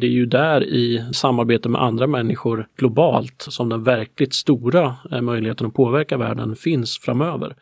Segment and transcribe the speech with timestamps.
[0.00, 5.20] Det är ju där i samarbete med andra människor globalt som den verkligt stora eh,
[5.20, 7.56] möjligheten att påverka världen finns framöver.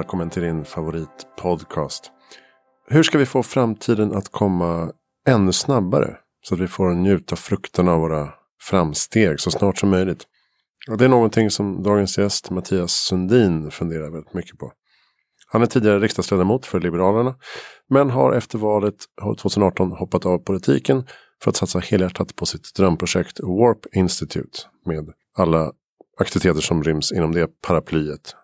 [0.00, 2.10] Välkommen till din favoritpodcast.
[2.88, 4.92] Hur ska vi få framtiden att komma
[5.26, 6.16] ännu snabbare?
[6.42, 8.28] Så att vi får njuta frukterna av våra
[8.62, 10.24] framsteg så snart som möjligt.
[10.90, 14.72] Och det är någonting som dagens gäst Mattias Sundin funderar väldigt mycket på.
[15.46, 17.34] Han är tidigare riksdagsledamot för Liberalerna.
[17.88, 18.96] Men har efter valet
[19.40, 21.06] 2018 hoppat av politiken
[21.42, 24.58] för att satsa helhjärtat på sitt drömprojekt Warp Institute.
[24.86, 25.72] Med alla
[26.18, 28.34] aktiviteter som ryms inom det paraplyet.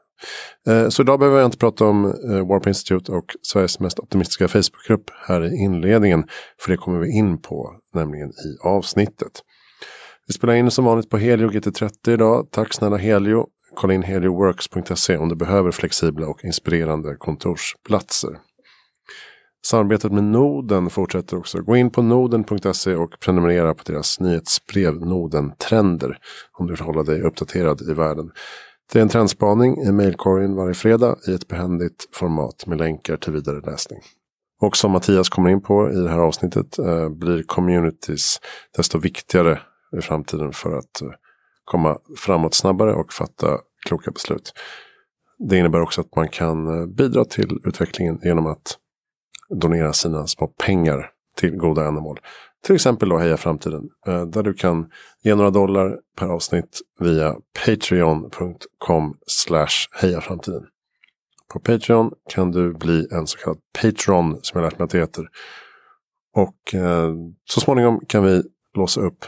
[0.66, 4.48] Eh, så idag behöver jag inte prata om eh, Warp Institute och Sveriges mest optimistiska
[4.48, 6.24] Facebookgrupp här i inledningen.
[6.60, 9.42] För det kommer vi in på, nämligen i avsnittet.
[10.26, 12.48] Vi spelar in som vanligt på Helio GT30 idag.
[12.50, 13.46] Tack snälla Helio.
[13.74, 18.30] Kolla in helioworks.se om du behöver flexibla och inspirerande kontorsplatser.
[19.66, 21.60] Samarbetet med Noden fortsätter också.
[21.60, 26.18] Gå in på noden.se och prenumerera på deras nyhetsbrev Noden Trender
[26.52, 28.30] om du vill hålla dig uppdaterad i världen.
[28.92, 33.32] Det är en trendspaning i mejlkorgen varje fredag i ett behändigt format med länkar till
[33.32, 34.00] vidare läsning.
[34.60, 38.40] Och som Mattias kommer in på i det här avsnittet eh, blir communities
[38.76, 39.60] desto viktigare
[39.98, 41.08] i framtiden för att eh,
[41.64, 44.52] komma framåt snabbare och fatta kloka beslut.
[45.38, 48.78] Det innebär också att man kan eh, bidra till utvecklingen genom att
[49.48, 52.20] donera sina små pengar till goda ändamål.
[52.66, 53.88] Till exempel då Heja Framtiden.
[54.06, 54.90] Eh, där du kan
[55.22, 60.66] ge några dollar per avsnitt via patreon.com slash hejaframtiden.
[61.52, 64.98] På Patreon kan du bli en så kallad patron som jag lärt mig att det
[64.98, 65.28] heter.
[66.34, 68.42] Och eh, så småningom kan vi
[68.74, 69.24] låsa upp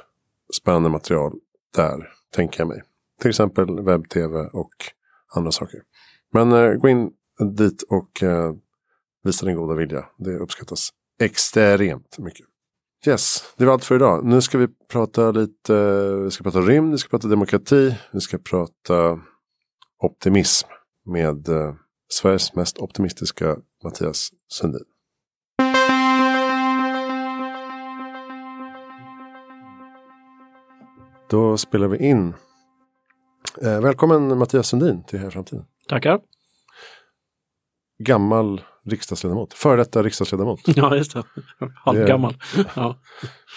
[0.60, 1.32] spännande material
[1.76, 2.82] där, tänker jag mig.
[3.20, 4.74] Till exempel webb-tv och
[5.34, 5.80] andra saker.
[6.32, 7.10] Men eh, gå in
[7.56, 8.52] dit och eh,
[9.24, 10.04] visa din goda vilja.
[10.16, 10.90] Det uppskattas
[11.20, 12.46] extremt mycket.
[13.06, 14.24] Yes, det var allt för idag.
[14.24, 15.74] Nu ska vi prata lite,
[16.24, 19.20] vi ska prata rymd, vi ska prata demokrati, vi ska prata
[19.98, 20.68] optimism
[21.06, 21.74] med eh,
[22.08, 24.84] Sveriges mest optimistiska Mattias Sundin.
[31.30, 32.34] Då spelar vi in.
[33.62, 35.64] Eh, välkommen Mattias Sundin till Här Framtiden.
[35.88, 36.20] Tackar.
[37.98, 39.54] Gammal riksdagsledamot.
[39.54, 40.60] Före detta riksdagsledamot.
[40.76, 41.22] Ja, just det.
[41.74, 42.34] Halvgammal.
[42.76, 42.98] Ja.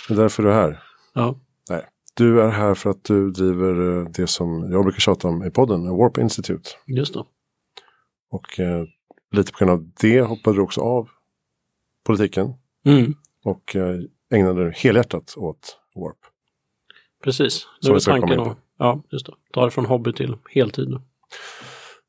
[0.08, 0.84] Det är därför du är här.
[1.14, 1.40] Ja.
[1.69, 1.86] Nej.
[2.14, 5.52] Du är här för att du driver eh, det som jag brukar tjata om i
[5.52, 6.70] podden, Warp Institute.
[6.88, 7.24] Just det.
[8.31, 8.84] Och eh,
[9.31, 11.09] lite på grund av det hoppade du också av
[12.06, 12.53] politiken.
[12.86, 13.14] Mm.
[13.44, 14.00] Och eh,
[14.34, 16.18] ägnade helhjärtat åt Warp.
[17.24, 17.68] Precis.
[17.81, 19.34] Ska komma tanken ja, just det.
[19.53, 21.00] ta det från hobby till heltid.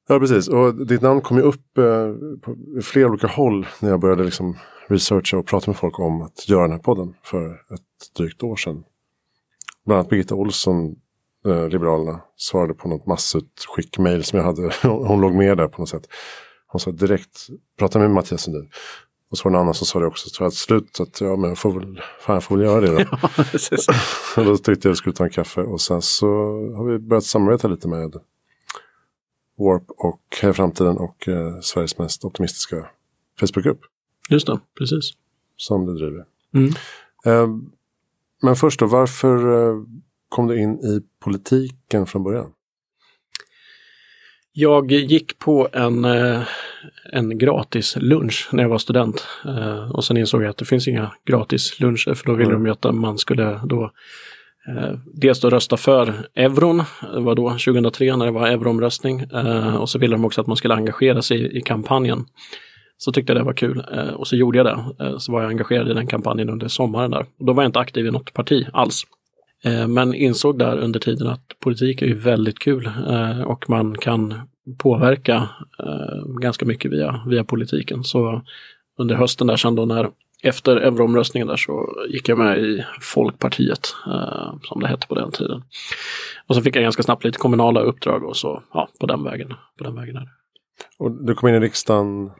[0.08, 0.48] Ja, precis.
[0.48, 4.56] Och ditt namn kom ju upp eh, på flera olika håll när jag började liksom
[4.88, 8.56] researcha och prata med folk om att göra den här podden för ett drygt år
[8.56, 8.84] sedan.
[9.86, 10.94] Bland annat Birgitta Olsson,
[11.46, 14.72] eh, Liberalerna, svarade på något massutskick-mail som jag hade.
[14.82, 16.08] Hon låg med där på något sätt.
[16.66, 17.46] Hon sa direkt,
[17.78, 18.70] prata med Mattias Sundin.
[19.30, 21.20] Och så var det en annan som sa det också, tror jag, till slut att
[21.20, 23.04] ja, men jag får väl, fan, jag får väl göra det då.
[24.36, 26.26] Ja, då tyckte jag vi skulle ta en kaffe och sen så
[26.76, 28.14] har vi börjat samarbeta lite med
[29.58, 32.86] Warp och Heja Framtiden och eh, Sveriges mest optimistiska
[33.40, 33.80] Facebookgrupp
[34.30, 35.10] Just det, precis.
[35.56, 36.24] som du driver.
[36.54, 36.68] Mm.
[37.26, 37.48] Eh,
[38.42, 39.36] men först då, varför
[39.68, 39.82] eh,
[40.28, 42.52] kom du in i politiken från början?
[44.54, 46.42] Jag gick på en, eh,
[47.12, 49.26] en gratis lunch när jag var student.
[49.44, 52.62] Eh, Och sen insåg jag att det finns inga gratis luncher för då ville Mm.
[52.62, 53.92] de ju att man skulle då
[54.68, 56.82] Eh, dels då rösta för euron,
[57.14, 59.20] det var då 2003 när det var euroomröstning.
[59.20, 62.24] Eh, och så ville de också att man skulle engagera sig i, kampanjen.
[62.98, 64.80] Så tyckte jag det var kul eh, och så gjorde jag det.
[65.20, 67.26] Så var jag engagerad i den kampanjen under sommaren där.
[67.38, 69.02] Och då var jag inte aktiv i något parti alls.
[69.88, 72.90] Men insåg där under tiden att politik är ju väldigt kul
[73.46, 74.34] och man kan
[74.78, 75.48] påverka
[76.40, 78.04] ganska mycket via, via politiken.
[78.04, 78.42] Så
[78.98, 80.08] under hösten där sen då när
[80.42, 85.30] efter euroomröstningen där så gick jag med i Folkpartiet eh, som det hette på den
[85.30, 85.62] tiden.
[86.46, 89.54] Och så fick jag ganska snabbt lite kommunala uppdrag och så ja, på den vägen.
[89.78, 90.30] På den vägen är det.
[90.98, 92.30] Och du kom in i riksdagen,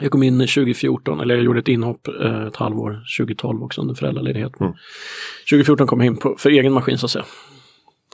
[0.00, 3.94] Jag kom in 2014, eller jag gjorde ett inhopp eh, ett halvår 2012 också under
[3.94, 4.60] föräldraledighet.
[4.60, 4.72] Mm.
[5.50, 7.24] 2014 kom jag in på, för egen maskin så att säga.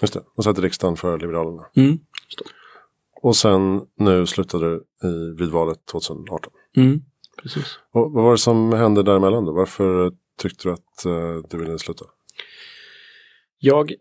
[0.03, 1.63] Just det, och satt i riksdagen för Liberalerna.
[1.77, 1.99] Mm.
[3.23, 4.77] Och sen nu slutade du
[5.09, 6.53] i, vid valet 2018.
[6.77, 7.03] Mm.
[7.43, 7.79] Precis.
[7.93, 9.53] Och vad var det som hände däremellan då?
[9.53, 12.05] Varför tyckte du att uh, du ville sluta?
[13.59, 13.93] Jag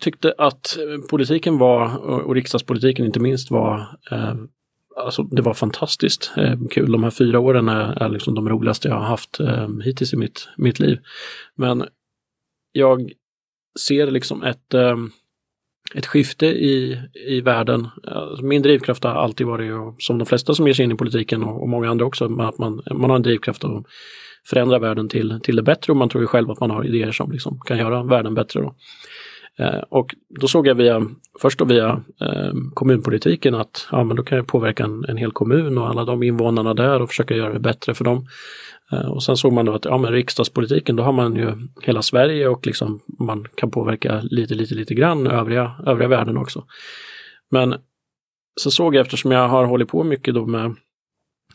[0.00, 0.78] tyckte att
[1.10, 4.34] politiken var, och riksdagspolitiken inte minst var, eh,
[4.96, 6.92] alltså det var fantastiskt eh, kul.
[6.92, 10.16] De här fyra åren är, är liksom de roligaste jag har haft eh, hittills i
[10.16, 10.98] mitt, mitt liv.
[11.54, 11.84] Men
[12.72, 13.12] jag
[13.80, 14.96] ser liksom ett, eh,
[15.94, 16.98] ett skifte i,
[17.28, 17.88] i världen.
[18.06, 21.42] Alltså, min drivkraft har alltid varit, som de flesta som ger sig in i politiken
[21.42, 23.84] och, och många andra också, att man, man har en drivkraft att
[24.46, 27.12] förändra världen till, till det bättre och man tror ju själv att man har idéer
[27.12, 28.60] som liksom kan göra världen bättre.
[28.60, 28.74] Då.
[29.58, 31.06] Eh, och då såg jag via,
[31.40, 35.32] först då via eh, kommunpolitiken att ja, men då kan jag påverka en, en hel
[35.32, 38.26] kommun och alla de invånarna där och försöka göra det bättre för dem.
[38.92, 41.52] Eh, och sen såg man då att ja, men riksdagspolitiken, då har man ju
[41.82, 46.64] hela Sverige och liksom man kan påverka lite, lite, lite grann övriga, övriga världen också.
[47.50, 47.74] Men
[48.60, 50.74] så såg jag eftersom jag har hållit på mycket då med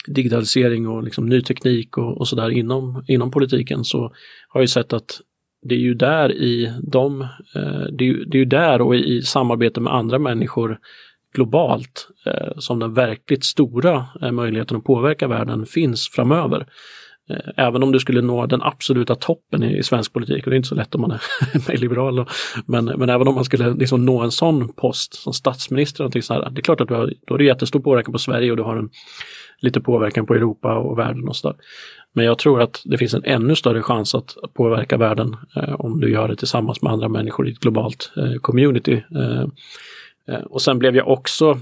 [0.07, 4.13] digitalisering och liksom ny teknik och, och sådär inom, inom politiken så
[4.49, 5.21] har jag sett att
[5.63, 9.21] det är ju där i de, eh, det är, det är ju där och i
[9.21, 10.77] samarbete med andra människor
[11.33, 16.67] globalt eh, som den verkligt stora eh, möjligheten att påverka världen finns framöver.
[17.57, 20.69] Även om du skulle nå den absoluta toppen i, svensk politik, och det är inte
[20.69, 22.25] så lätt om man är liberal,
[22.65, 26.33] men, men även om man skulle liksom nå en sån post som statsminister, och så
[26.33, 28.57] här, det är klart att du har, då har du jättestor påverkan på Sverige och
[28.57, 28.89] du har en,
[29.59, 31.57] lite påverkan på Europa och världen och sådär.
[32.17, 35.99] Men jag tror att det finns en ännu större chans att påverka världen eh, om
[35.99, 39.03] du gör det tillsammans med andra människor i ett globalt eh, community.
[39.15, 39.41] Eh,
[40.27, 41.59] eh, och sen blev jag också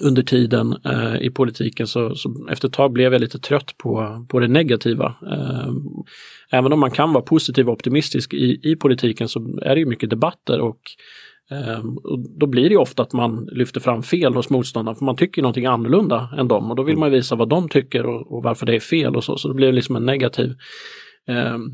[0.00, 4.26] under tiden eh, i politiken så, så, efter ett tag blev jag lite trött på,
[4.28, 5.14] på det negativa.
[5.32, 5.72] Eh,
[6.50, 9.86] även om man kan vara positiv och optimistisk i, i politiken så är det ju
[9.86, 10.80] mycket debatter och
[12.38, 15.66] då blir det ofta att man lyfter fram fel hos motståndarna för man tycker någonting
[15.66, 18.76] annorlunda än dem och då vill man visa vad de tycker och, och varför det
[18.76, 19.36] är fel och så.
[19.36, 20.54] Så det blir liksom en negativ
[21.28, 21.70] ehm,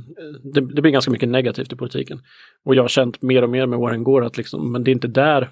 [0.54, 2.20] det, det, blir ganska mycket negativt i politiken.
[2.64, 4.92] Och jag har känt mer och mer med åren går att liksom, men det är
[4.92, 5.50] inte där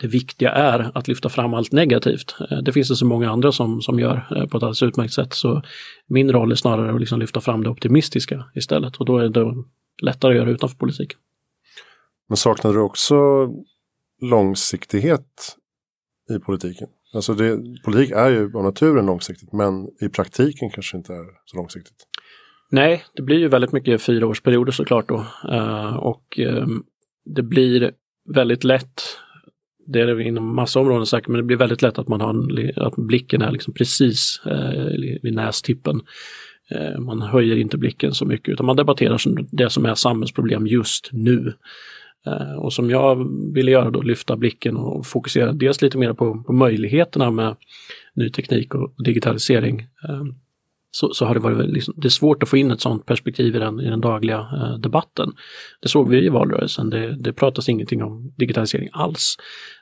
[0.00, 2.36] det viktiga är att lyfta fram allt negativt.
[2.50, 5.12] Ehm, det finns det så många andra som, som gör eh, på ett alldeles utmärkt
[5.12, 5.34] sätt.
[5.34, 5.62] Så
[6.08, 9.54] min roll är snarare att liksom lyfta fram det optimistiska istället och då är det
[10.02, 11.18] lättare att göra utanför politiken.
[12.30, 13.16] Men saknar du också
[14.20, 15.56] långsiktighet
[16.36, 16.88] i politiken?
[17.14, 21.56] Alltså det, politik är ju av naturen långsiktigt men i praktiken kanske inte är så
[21.56, 22.06] långsiktigt.
[22.70, 25.26] Nej, det blir ju väldigt mycket fyraårsperioder såklart då.
[25.52, 26.66] Uh, och uh,
[27.24, 27.92] det blir
[28.34, 29.02] väldigt lätt,
[29.86, 32.30] det är det inom massa områden säkert, men det blir väldigt lätt att man har
[32.30, 36.00] en, att blicken är liksom precis uh, vid nästippen.
[36.74, 39.20] Uh, man höjer inte blicken så mycket utan man debatterar
[39.56, 41.54] det som är samhällsproblem just nu.
[42.26, 46.42] Eh, och som jag ville göra då, lyfta blicken och fokusera dels lite mer på,
[46.42, 47.56] på möjligheterna med
[48.14, 49.80] ny teknik och digitalisering.
[49.80, 50.24] Eh,
[50.92, 53.56] så, så har det varit liksom, det är svårt att få in ett sådant perspektiv
[53.56, 55.32] i den, i den dagliga eh, debatten.
[55.82, 59.36] Det såg vi i valrörelsen, det, det pratas ingenting om digitalisering alls.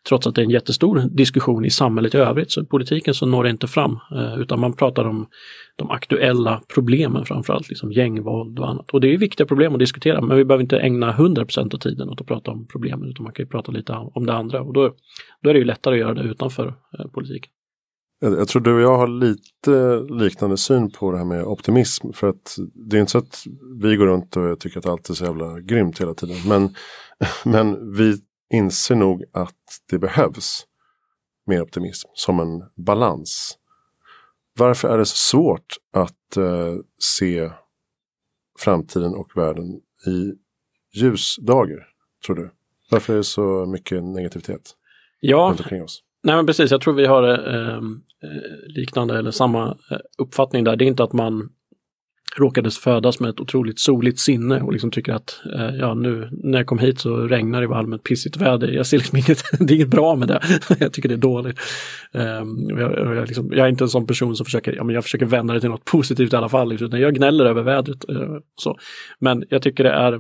[0.09, 3.27] Trots att det är en jättestor diskussion i samhället i övrigt, så i politiken så
[3.27, 5.27] når det inte fram, eh, utan man pratar om
[5.77, 8.91] de aktuella problemen framförallt, liksom gängvåld och annat.
[8.91, 12.09] Och det är viktiga problem att diskutera, men vi behöver inte ägna 100% av tiden
[12.09, 14.63] åt att prata om problemen, utan man kan ju prata lite om det andra.
[14.63, 14.95] Och då,
[15.43, 17.51] då är det ju lättare att göra det utanför eh, politiken.
[18.21, 22.13] Jag, tror du och jag har lite liknande syn på det här med optimism.
[22.13, 23.45] För att det är inte så att
[23.83, 26.37] vi går runt och tycker att allt är så jävla grymt hela tiden.
[26.49, 26.75] Men,
[27.45, 28.17] men vi
[28.55, 29.55] inser nog att
[29.91, 30.67] det behövs
[31.47, 33.59] mer optimism som en balans.
[34.59, 37.51] Varför är det så svårt att uh, se
[38.59, 40.33] framtiden och världen i
[40.99, 41.89] ljusdagar,
[42.27, 42.51] tror du?
[42.91, 44.75] Varför är det så mycket negativitet
[45.21, 46.03] ja, runt omkring oss?
[46.23, 47.81] Nej men precis, jag tror vi har eh,
[48.23, 50.77] Eh, liknande eller samma eh, uppfattning där.
[50.77, 51.49] Det är inte att man
[52.37, 56.59] råkades födas med ett otroligt soligt sinne och liksom tycker att eh, ja nu när
[56.59, 58.69] jag kom hit så regnar det var allmänt pissigt väder.
[58.69, 60.43] Jag ser liksom inget, det är inget bra med det.
[60.81, 61.59] jag tycker det är dåligt.
[62.13, 65.05] Um, jag, jag, liksom, jag, är inte en sån person som försöker, ja, men jag
[65.05, 66.69] försöker vända det till något positivt i alla fall.
[66.69, 68.05] Liksom, utan jag gnäller över vädret.
[68.11, 68.79] Uh, så.
[69.19, 70.13] Men jag tycker det är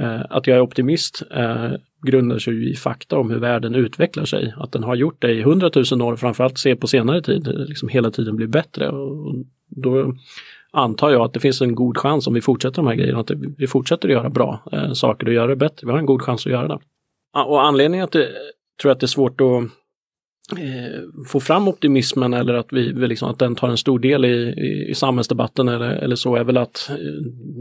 [0.00, 1.72] uh, att jag är optimist uh,
[2.02, 4.54] grundar sig i fakta om hur världen utvecklar sig.
[4.56, 7.88] Att den har gjort det i hundratusen år, framförallt se på senare tid, eh, liksom
[7.88, 8.88] hela tiden blir bättre.
[8.88, 9.34] Och
[9.68, 10.14] då
[10.70, 13.30] antar jag att det finns en god chans om vi fortsätter de här grejerna, att
[13.58, 15.86] vi fortsätter att göra bra eh, saker och göra det bättre.
[15.86, 16.78] Vi har en god chans att göra det.
[17.46, 18.26] Och anledningen att det
[18.80, 19.62] tror jag att det är svårt att
[20.58, 24.28] Eh, få fram optimismen eller att, vi, liksom, att den tar en stor del i,
[24.28, 26.96] i, i samhällsdebatten eller, eller så är väl att eh,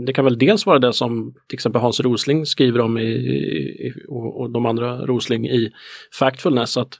[0.06, 3.94] det kan väl dels vara det som till exempel Hans Rosling skriver om i, i
[4.08, 5.72] och, och, de andra Rosling i
[6.20, 7.00] Factfulness att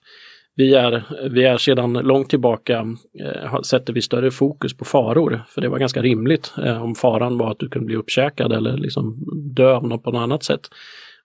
[0.56, 2.86] vi är, vi är sedan långt tillbaka
[3.20, 5.42] eh, sätter vi större fokus på faror.
[5.48, 8.78] För det var ganska rimligt eh, om faran var att du kunde bli uppkäkad eller
[8.78, 9.24] liksom
[9.56, 10.62] dö av något på något annat sätt.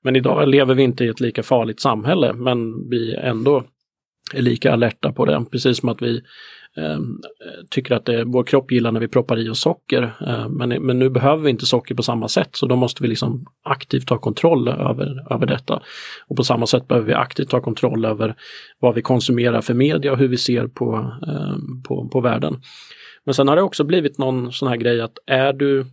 [0.02, 3.64] Men idag lever vi inte i ett lika farligt samhälle men vi ändå
[4.35, 5.45] är lika alerta på det.
[5.50, 6.23] Precis som att vi
[6.76, 6.99] eh,
[7.71, 10.16] tycker att det, vår kropp gillar när vi proppar i oss socker.
[10.26, 13.09] Eh, men, men nu behöver vi inte socker på samma sätt så då måste vi
[13.09, 15.83] liksom aktivt ta kontroll över, över detta.
[16.26, 18.35] Och på samma sätt behöver vi aktivt ta kontroll över
[18.78, 21.56] vad vi konsumerar för media och hur vi ser på, eh,
[21.88, 22.61] på, på världen.
[23.25, 25.85] Men sen har det också blivit någon sån här grej att är du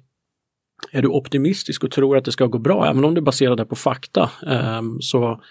[0.92, 3.66] är du optimistisk och tror att det ska gå bra, även om du baserar det
[3.66, 5.42] på fakta, eh, så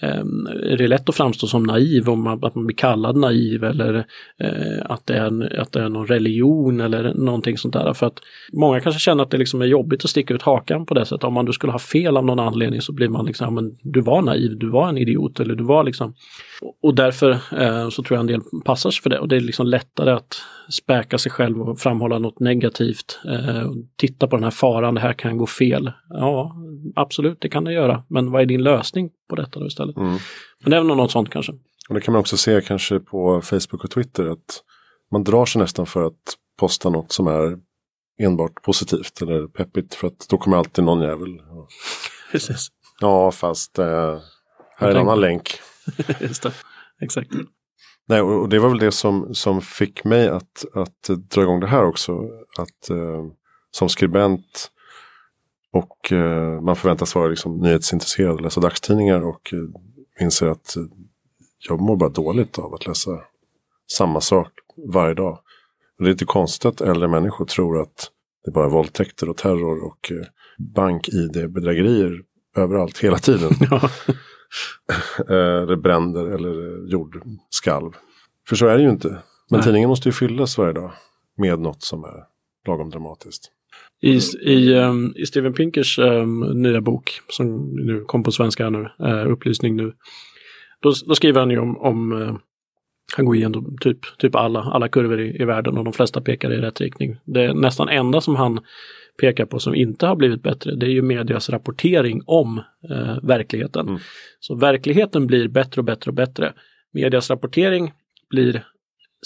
[0.00, 3.64] Ehm, är det lätt att framstå som naiv om man, att man blir kallad naiv
[3.64, 3.94] eller
[4.38, 7.94] eh, att, det är en, att det är någon religion eller någonting sånt där.
[7.94, 8.18] För att
[8.52, 11.24] många kanske känner att det liksom är jobbigt att sticka ut hakan på det sättet.
[11.24, 14.00] Om man du skulle ha fel av någon anledning så blir man liksom, men du
[14.00, 16.14] var naiv, du var en idiot eller du var liksom.
[16.82, 19.40] Och därför eh, så tror jag en del passar sig för det och det är
[19.40, 20.36] liksom lättare att
[20.68, 23.20] späka sig själv och framhålla något negativt.
[23.24, 25.92] Eh, titta på den här faran, det här kan gå fel.
[26.08, 26.56] Ja,
[26.96, 28.04] absolut, det kan det göra.
[28.08, 29.96] Men vad är din lösning på detta då istället?
[29.96, 30.18] Mm.
[30.62, 31.52] Men det är väl något sånt kanske.
[31.88, 34.62] Och det kan man också se kanske på Facebook och Twitter att
[35.12, 37.58] man drar sig nästan för att posta något som är
[38.18, 41.40] enbart positivt eller peppigt för att då kommer alltid någon jävel.
[42.32, 42.68] Precis.
[43.00, 44.18] Ja, fast eh,
[44.76, 45.50] här är en annan länk.
[46.20, 46.52] Just det,
[47.00, 47.30] exakt.
[48.08, 51.66] Nej, och det var väl det som, som fick mig att, att dra igång det
[51.66, 52.28] här också.
[52.58, 53.24] Att eh,
[53.70, 54.70] som skribent
[55.72, 60.82] och eh, man förväntas vara liksom, nyhetsintresserad och läsa dagstidningar och eh, inser att eh,
[61.68, 63.10] jag mår bara dåligt av att läsa
[63.92, 64.50] samma sak
[64.92, 65.38] varje dag.
[65.98, 68.10] Och det är inte konstigt att äldre människor tror att
[68.44, 70.26] det är bara våldtäkter och terror och eh,
[70.74, 72.22] bank-id-bedrägerier
[72.56, 73.50] överallt hela tiden.
[73.70, 73.90] Ja.
[75.28, 77.92] eller bränder eller jordskalv.
[78.48, 79.08] För så är det ju inte.
[79.08, 79.62] Men Nej.
[79.62, 80.92] tidningen måste ju fyllas varje dag
[81.36, 82.24] med något som är
[82.66, 83.50] lagom dramatiskt.
[84.02, 88.88] I, i, um, i Steven Pinkers um, nya bok som nu kom på svenska nu,
[89.02, 89.92] uh, Upplysning nu.
[90.80, 92.36] Då, då, skriver han ju om, om uh,
[93.16, 96.52] han går igenom typ, typ alla, alla kurvor i, i världen och de flesta pekar
[96.52, 97.16] i rätt riktning.
[97.24, 98.60] Det nästan enda som han
[99.20, 102.58] pekar på som inte har blivit bättre, det är ju medias rapportering om
[102.90, 103.88] eh, verkligheten.
[103.88, 104.00] Mm.
[104.40, 106.52] Så verkligheten blir bättre och bättre och bättre.
[106.92, 107.92] Medias rapportering
[108.30, 108.64] blir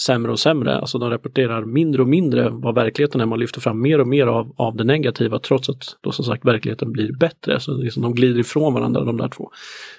[0.00, 0.78] sämre och sämre.
[0.78, 3.26] Alltså de rapporterar mindre och mindre vad verkligheten är.
[3.26, 6.44] Man lyfter fram mer och mer av, av det negativa trots att då som sagt
[6.44, 7.60] verkligheten blir bättre.
[7.60, 9.50] Så liksom de glider ifrån varandra de där två.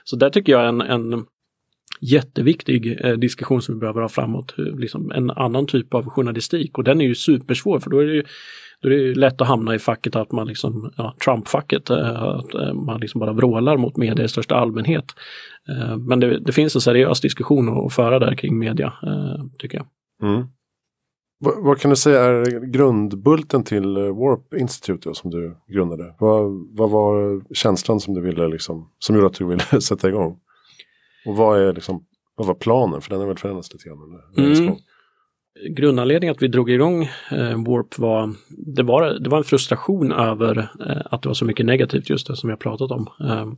[0.04, 1.26] Så där tycker jag en, en
[2.02, 4.54] jätteviktig eh, diskussion som vi behöver ha framåt.
[4.58, 8.14] Liksom en annan typ av journalistik och den är ju supersvår för då är det
[8.14, 8.24] ju
[8.82, 12.54] då är det lätt att hamna i facket att man liksom, ja, Trump-facket, eh, att
[12.54, 15.06] eh, man liksom bara vrålar mot media i största allmänhet.
[15.70, 18.94] Eh, men det, det finns en seriös diskussion att föra där kring media,
[19.58, 19.88] tycker jag.
[20.30, 20.48] Mm.
[21.40, 26.16] Vad, vad, kan du säga är grundbulten till Warp Institute som du grundade?
[26.20, 30.40] Vad, vad var känslan som du ville liksom, som gjorde att du ville sätta igång?
[31.26, 32.06] Och vad är liksom,
[32.36, 33.02] vad var planen?
[33.02, 34.76] För den har väl förändrats lite grann under mm
[35.70, 40.58] grundanledningen att vi drog igång eh, Warp var det, var, det var en frustration över
[40.88, 43.08] eh, att det var så mycket negativt just det som jag pratat om.
[43.30, 43.58] Ehm,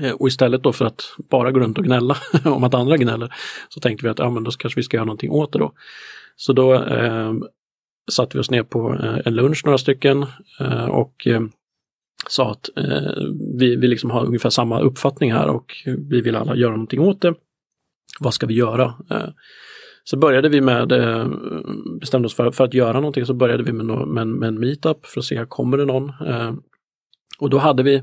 [0.00, 3.34] eh, och istället då för att bara gå runt och gnälla om att andra gnäller
[3.68, 5.72] så tänkte vi att ja, men då kanske vi ska göra någonting åt det då.
[6.36, 7.32] Så då eh,
[8.10, 10.26] satte vi oss ner på eh, en lunch några stycken
[10.60, 11.50] eh, och ehm,
[12.28, 13.24] sa att eh,
[13.58, 17.20] vi, vi liksom har ungefär samma uppfattning här och vi vill alla göra någonting åt
[17.20, 17.34] det.
[18.20, 18.94] Vad ska vi göra?
[19.10, 19.28] Eh,
[20.04, 21.28] så började vi med, eh,
[22.00, 25.06] bestämde oss för, för att göra någonting, så började vi med, med, med en meetup
[25.06, 26.08] för att se, kommer det någon?
[26.08, 26.52] Eh,
[27.38, 28.02] och då hade vi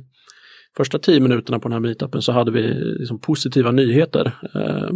[0.77, 4.31] första tio minuterna på den här meetupen så hade vi liksom positiva nyheter.
[4.55, 4.89] Eh,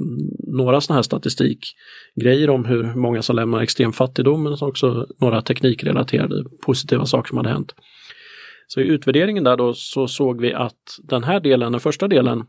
[0.47, 6.43] några sådana här statistikgrejer om hur många som lämnar extrem fattigdom men också några teknikrelaterade
[6.65, 7.75] positiva saker som hade hänt.
[8.67, 12.43] Så i utvärderingen där då så såg vi att den här delen, den första delen,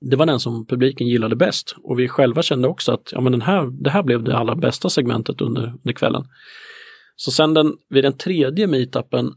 [0.00, 3.32] det var den som publiken gillade bäst och vi själva kände också att ja, men
[3.32, 6.24] den här, det här blev det allra bästa segmentet under, under kvällen.
[7.16, 9.32] Så sen den, vid den tredje meetupen,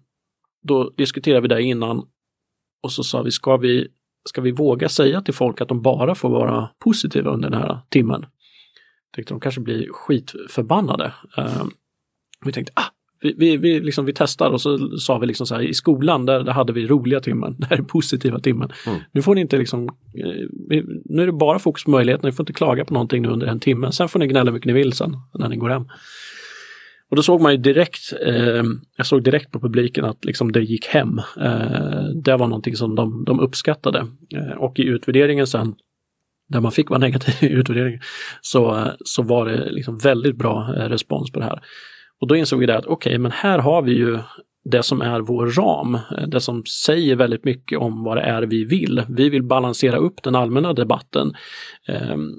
[0.63, 2.08] då diskuterade vi det innan
[2.84, 3.88] och så sa vi, ska vi,
[4.30, 7.80] ska vi våga säga till folk att de bara får vara positiva under den här
[7.89, 8.25] timmen?
[9.15, 11.13] Tänkte de kanske blir skitförbannade.
[11.38, 11.65] Uh,
[12.46, 12.89] vi tänkte, ah,
[13.22, 16.25] vi, vi, vi, liksom, vi testar och så sa vi liksom så här, i skolan
[16.25, 18.72] där, där hade vi roliga timmen, det här är positiva timmen.
[18.88, 19.00] Mm.
[19.12, 22.44] Nu får ni inte liksom, eh, nu är det bara fokus på möjligheterna, ni får
[22.44, 24.74] inte klaga på någonting nu under en timme, sen får ni gnälla hur mycket ni
[24.74, 25.86] vill sen när ni går hem.
[27.12, 28.63] Och då såg man ju direkt, eh,
[28.98, 31.18] jag såg direkt på publiken att liksom det gick hem.
[31.42, 34.08] Eh, det var någonting som de, de uppskattade.
[34.36, 35.75] Eh, och i utvärderingen sen,
[36.50, 38.01] där man fick vara negativ i utvärderingen,
[38.42, 41.62] så, så var det liksom väldigt bra eh, respons på det här.
[42.22, 44.20] Och då insåg vi det att okej, okay, men här har vi ju
[44.63, 45.98] det som är vår ram,
[46.28, 49.04] det som säger väldigt mycket om vad det är vi vill.
[49.10, 51.34] Vi vill balansera upp den allmänna debatten.
[51.88, 52.32] Ehm,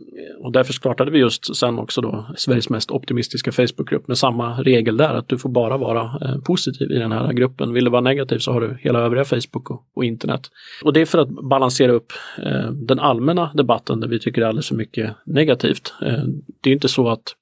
[0.45, 4.97] och därför startade vi just sen också då Sveriges mest optimistiska Facebookgrupp med samma regel
[4.97, 7.73] där, att du får bara vara eh, positiv i den här gruppen.
[7.73, 10.51] Vill du vara negativ så har du hela övriga Facebook och, internet.
[10.85, 14.45] Och det är för att balansera upp eh, den allmänna debatten där vi tycker det
[14.45, 15.95] är alldeles för mycket negativt.
[16.03, 17.37] Ehm, det är inte så att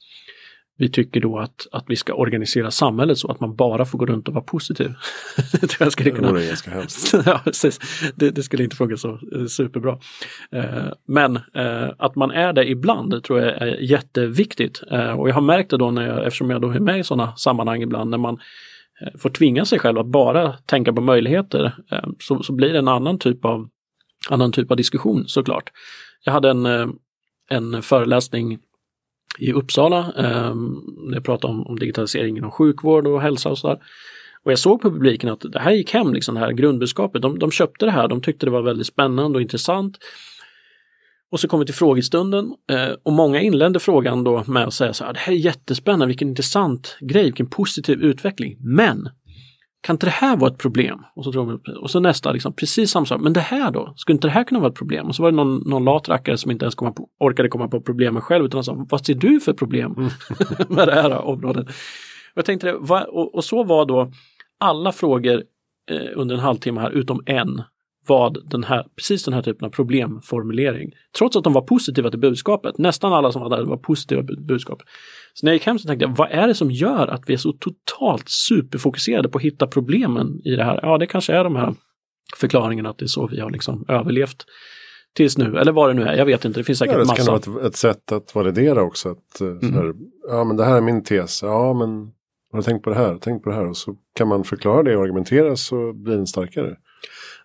[0.81, 4.07] vi tycker då att, att vi ska organisera samhället så att man bara får gå
[4.07, 4.95] runt och vara positiv.
[5.53, 6.33] det tror jag skulle kunna...
[6.33, 7.15] Det ganska hemskt.
[7.27, 7.79] ja, precis.
[8.15, 9.99] Det, det, skulle inte funka så eh, superbra.
[10.53, 14.83] Eh, men eh, att man är det ibland tror jag är jätteviktigt.
[14.91, 17.05] Eh, och jag har märkt det då när jag, eftersom jag då är med i
[17.05, 18.39] sådana sammanhang ibland, när man
[19.01, 22.79] eh, får tvinga sig själv att bara tänka på möjligheter, eh, så, så blir det
[22.79, 23.69] en annan typ av,
[24.29, 25.71] annan typ av diskussion såklart.
[26.25, 26.67] Jag hade en,
[27.51, 28.59] en föreläsning
[29.39, 30.13] i Uppsala.
[30.17, 30.55] Eh,
[31.13, 33.79] jag pratade om, om digitalisering inom sjukvård och hälsa och sådär.
[34.45, 37.23] Och jag såg på publiken att det här gick hem, liksom det här grundbudskapet.
[37.23, 39.99] De, de köpte det här, de tyckte det var väldigt spännande och intressant.
[41.31, 44.93] Och så kom vi till frågestunden eh, och många inledde frågan då med att säga
[44.93, 48.57] så här, det här är jättespännande, vilken intressant grej, vilken positiv utveckling.
[48.61, 49.09] Men
[49.81, 51.05] kan inte det här vara ett problem?
[51.15, 53.21] Och så, tror de, och så nästa, liksom, precis samma sak.
[53.21, 53.93] Men det här då?
[53.97, 55.07] Skulle inte det här kunna vara ett problem?
[55.07, 57.69] Och så var det någon, någon lat rackare som inte ens komma på, orkade komma
[57.69, 60.11] på problemet själv utan sa, vad ser du för problem mm.
[60.69, 61.67] med det här området?
[61.67, 64.13] Och jag tänkte, vad, och, och, så var då
[64.59, 65.43] alla frågor
[65.91, 67.63] eh, under en halvtimme här utom en
[68.07, 70.93] vad den här, precis den här typen av problemformulering.
[71.19, 72.79] Trots att de var positiva till budskapet.
[72.79, 74.83] Nästan alla som var där var positiva budskap.
[75.35, 77.33] Så när jag gick hem så tänkte jag, vad är det som gör att vi
[77.33, 80.81] är så totalt superfokuserade på att hitta problemen i det här?
[80.83, 81.75] Ja, det kanske är de här
[82.37, 84.45] förklaringarna att det är så vi har liksom överlevt
[85.17, 87.07] tills nu, eller vad det nu är, jag vet inte, det finns säkert ja, det
[87.07, 87.33] massa.
[87.35, 89.11] Det kan vara ett, ett, sätt att validera också.
[89.11, 89.75] Att, eh, mm.
[89.75, 89.95] här,
[90.29, 92.13] ja, men det här är min tes, ja men
[92.53, 94.83] har du tänkt på det här, tänkt på det här och så kan man förklara
[94.83, 96.77] det och argumentera så blir den starkare.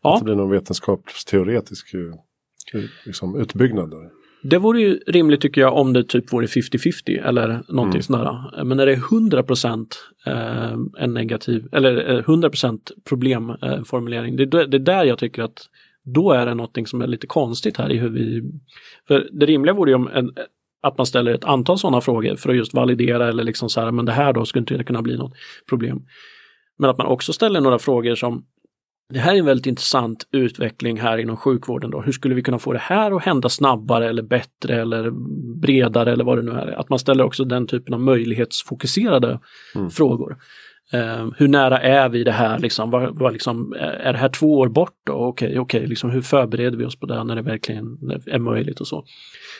[0.02, 0.14] Ja.
[0.14, 3.92] Att det blir någon vetenskapsteoretisk eh, liksom, utbyggnad.
[3.92, 4.10] Där.
[4.50, 8.02] Det vore ju rimligt tycker jag om det typ vore 50-50 eller någonting mm.
[8.02, 8.64] sådär.
[8.64, 9.44] Men när det är 100
[10.28, 12.74] eh, en negativ eller 100 eh,
[13.10, 15.70] problemformulering, det, det är där jag tycker att
[16.04, 18.42] då är det någonting som är lite konstigt här i hur vi...
[19.08, 20.32] För det rimliga vore ju om en,
[20.84, 23.92] att man ställer ett antal sådana frågor för att just validera eller liksom så här,
[23.92, 25.34] men det här då skulle inte kunna bli något
[25.70, 26.02] problem.
[26.78, 28.46] Men att man också ställer några frågor som
[29.14, 31.92] det här är en väldigt intressant utveckling här inom sjukvården.
[31.92, 32.02] Då.
[32.02, 35.12] Hur skulle vi kunna få det här att hända snabbare eller bättre eller
[35.62, 36.80] bredare eller vad det nu är.
[36.80, 39.40] Att man ställer också den typen av möjlighetsfokuserade
[39.76, 39.90] mm.
[39.90, 40.38] frågor.
[40.94, 42.60] Uh, hur nära är vi det här?
[42.60, 45.10] Liksom, vad, vad liksom, är det här två år bort?
[45.10, 47.86] Okej, okay, okay, liksom, hur förbereder vi oss på det när det verkligen
[48.26, 49.04] är möjligt och så.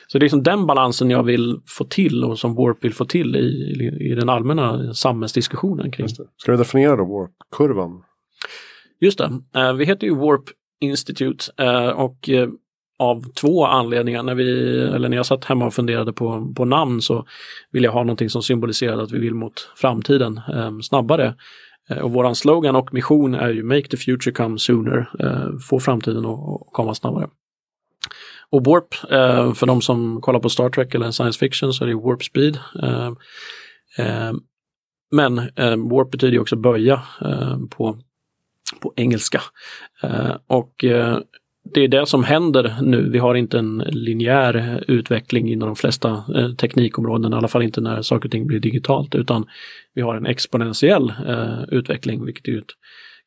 [0.08, 3.06] Så det är liksom den balansen jag vill få till och som Warp vill få
[3.06, 6.08] till i, i, i den allmänna samhällsdiskussionen kring.
[6.10, 8.02] Ska vi definiera då Warp-kurvan?
[9.06, 10.44] Just det, eh, vi heter ju Warp
[10.82, 12.50] Institute eh, och eh,
[13.00, 14.24] av två anledningar.
[14.24, 17.26] När, vi, eller när jag satt hemma och funderade på, på namn så
[17.72, 20.42] ville jag ha någonting som symboliserade att vi vill mot framtiden
[20.84, 21.36] snabbare.
[22.02, 25.10] Och våran slogan och mission är ju Make the future come sooner,
[25.70, 27.28] få framtiden att komma snabbare.
[28.50, 28.94] Och Warp,
[29.58, 32.60] för de som kollar på Star Trek eller science fiction så är det Warp Speed.
[35.12, 35.36] Men
[35.90, 37.02] Warp betyder ju också böja
[37.70, 38.00] på
[38.80, 39.42] på engelska.
[40.04, 41.18] Eh, och eh,
[41.74, 43.10] det är det som händer nu.
[43.10, 47.82] Vi har inte en linjär utveckling inom de flesta eh, teknikområden, i alla fall inte
[47.82, 49.46] när saker och ting blir digitalt, utan
[49.94, 52.74] vi har en exponentiell eh, utveckling, vilket är ett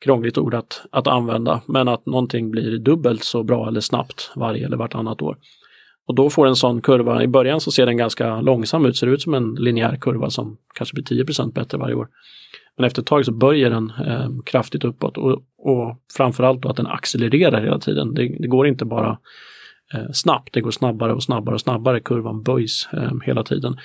[0.01, 4.65] krångligt ord att, att använda, men att någonting blir dubbelt så bra eller snabbt varje
[4.65, 5.37] eller vartannat år.
[6.07, 9.07] Och då får en sån kurva, i början så ser den ganska långsam ut, ser
[9.07, 12.07] ut som en linjär kurva som kanske blir 10% bättre varje år.
[12.79, 16.77] Men efter ett tag så böjer den eh, kraftigt uppåt och, och framförallt då att
[16.77, 18.13] den accelererar hela tiden.
[18.13, 19.17] Det, det går inte bara
[19.93, 21.99] eh, snabbt, det går snabbare och snabbare och snabbare.
[21.99, 23.77] Kurvan böjs eh, hela tiden.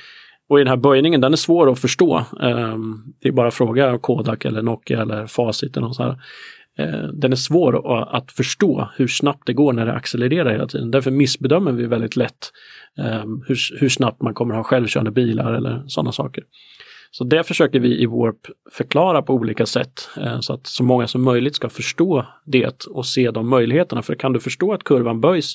[0.48, 2.18] Och i den här böjningen, den är svår att förstå.
[2.18, 2.76] Eh,
[3.20, 6.18] det är bara att fråga Kodak eller Nokia eller Facit eller något så här.
[6.78, 10.90] Eh, den är svår att förstå hur snabbt det går när det accelererar hela tiden.
[10.90, 12.52] Därför missbedömer vi väldigt lätt
[12.98, 16.44] eh, hur, hur snabbt man kommer ha självkörande bilar eller sådana saker.
[17.16, 21.06] Så det försöker vi i Warp förklara på olika sätt eh, så att så många
[21.06, 24.02] som möjligt ska förstå det och se de möjligheterna.
[24.02, 25.54] För kan du förstå att kurvan böjs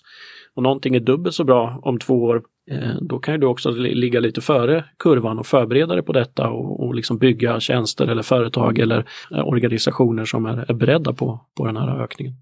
[0.55, 4.19] och någonting är dubbelt så bra om två år, eh, då kan du också ligga
[4.19, 8.79] lite före kurvan och förbereda dig på detta och, och liksom bygga tjänster eller företag
[8.79, 12.33] eller eh, organisationer som är, är beredda på, på den här ökningen.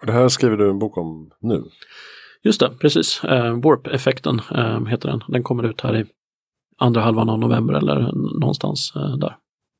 [0.00, 1.64] Och det här skriver du en bok om nu?
[2.42, 3.20] Just det, precis.
[3.62, 4.40] Warp-effekten
[4.88, 5.20] heter den.
[5.28, 6.04] Den kommer ut här i
[6.82, 9.36] andra halvan av november eller någonstans eh, där.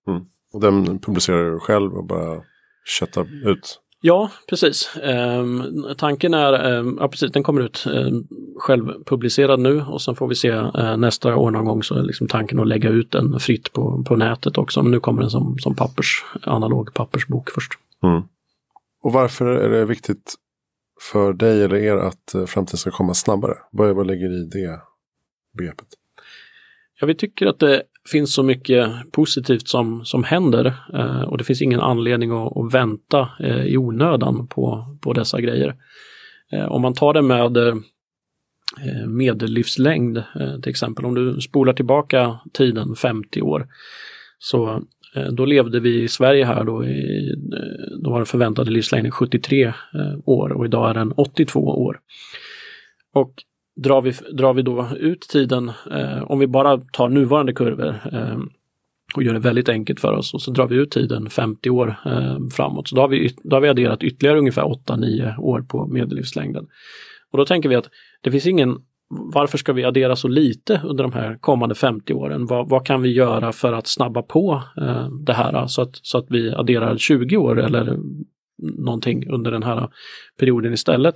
[0.08, 0.22] Mm.
[0.52, 2.40] Och den publicerar du själv och bara
[2.84, 3.78] köttar ut?
[4.04, 4.96] Ja, precis.
[4.96, 5.44] Eh,
[5.96, 8.08] tanken är, eh, ja precis, den kommer ut eh,
[8.58, 12.28] självpublicerad nu och sen får vi se eh, nästa år någon gång så är liksom
[12.28, 14.82] tanken att lägga ut den fritt på, på nätet också.
[14.82, 17.72] Men nu kommer den som, som pappers, analog pappersbok först.
[18.02, 18.22] Mm.
[19.02, 20.34] Och varför är det viktigt
[21.10, 23.54] för dig eller er att eh, framtiden ska komma snabbare?
[23.70, 24.80] Vad, vad ligger i det
[25.58, 25.88] begreppet?
[27.02, 31.44] Ja, vi tycker att det finns så mycket positivt som, som händer eh, och det
[31.44, 35.74] finns ingen anledning att, att vänta eh, i onödan på, på dessa grejer.
[36.52, 37.74] Eh, om man tar det med eh,
[39.06, 43.66] medellivslängd eh, till exempel, om du spolar tillbaka tiden 50 år
[44.38, 44.82] så
[45.14, 49.12] eh, då levde vi i Sverige här då, i, eh, då var den förväntade livslängden
[49.12, 49.72] 73 eh,
[50.24, 52.00] år och idag är den 82 år.
[53.14, 53.34] Och
[53.76, 58.38] drar vi, drar vi då ut tiden, eh, om vi bara tar nuvarande kurvor eh,
[59.16, 61.96] och gör det väldigt enkelt för oss och så drar vi ut tiden 50 år
[62.06, 62.88] eh, framåt.
[62.88, 66.66] Så då har, vi, då har vi adderat ytterligare ungefär 8-9 år på medellivslängden.
[67.30, 67.88] Och då tänker vi att
[68.20, 68.78] det finns ingen
[69.14, 72.46] varför ska vi addera så lite under de här kommande 50 åren?
[72.46, 76.18] Vad, vad kan vi göra för att snabba på eh, det här så att, så
[76.18, 77.98] att vi adderar 20 år eller
[78.78, 79.88] någonting under den här
[80.38, 81.14] perioden istället?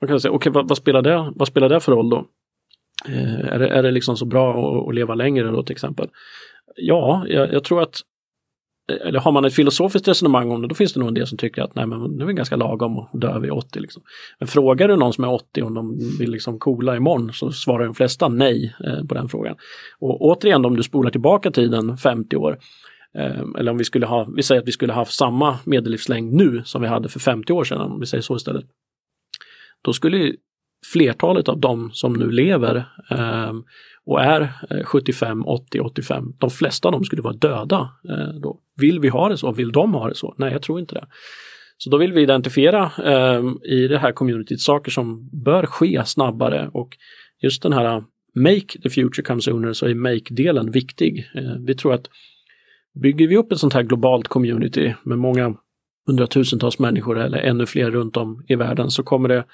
[0.00, 2.26] Man kan säga, okej okay, vad, vad, spelar det, vad spelar det för roll då?
[3.08, 6.08] Eh, är, det, är det liksom så bra att, att leva längre då till exempel?
[6.76, 8.00] Ja, jag, jag, tror att
[8.92, 11.26] eh, eller har man ett filosofiskt resonemang om det, då finns det nog en del
[11.26, 13.80] som tycker att nej, men det är ganska lagom att dö vid 80.
[13.80, 14.02] Liksom.
[14.38, 17.84] Men frågar du någon som är 80 om de vill liksom coola imorgon så svarar
[17.84, 19.56] de flesta nej eh, på den frågan.
[19.98, 22.58] Och återigen, om du spolar tillbaka tiden 50 år,
[23.14, 26.62] eh, eller om vi skulle ha, vi säger att vi skulle ha samma medellivslängd nu
[26.64, 28.64] som vi hade för 50 år sedan, om vi säger så istället
[29.84, 30.32] då skulle
[30.92, 32.76] flertalet av de som nu lever
[33.10, 33.52] eh,
[34.06, 34.52] och är
[34.84, 37.90] 75, 80, 85, de flesta av dem skulle vara döda.
[38.08, 38.60] Eh, då.
[38.76, 39.52] Vill vi ha det så?
[39.52, 40.34] Vill de ha det så?
[40.38, 41.06] Nej, jag tror inte det.
[41.78, 46.70] Så då vill vi identifiera eh, i det här communityt saker som bör ske snabbare
[46.72, 46.96] och
[47.42, 48.02] just den här eh,
[48.34, 51.30] Make the future come sooner så är Make-delen viktig.
[51.34, 52.06] Eh, vi tror att
[53.02, 55.54] bygger vi upp ett sånt här globalt community med många
[56.10, 59.44] hundratusentals människor eller ännu fler runt om i världen så kommer det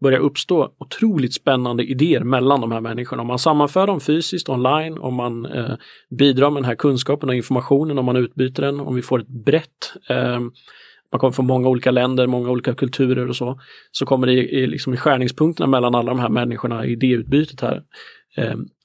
[0.00, 3.22] börja uppstå otroligt spännande idéer mellan de här människorna.
[3.22, 5.74] Om man sammanför dem fysiskt online, om man eh,
[6.18, 9.28] bidrar med den här kunskapen och informationen, om man utbyter den, om vi får ett
[9.28, 10.40] brett eh,
[11.12, 13.60] man kommer från många olika länder, många olika kulturer och så,
[13.90, 17.82] så kommer det i, liksom i skärningspunkterna mellan alla de här människorna i idéutbytet här,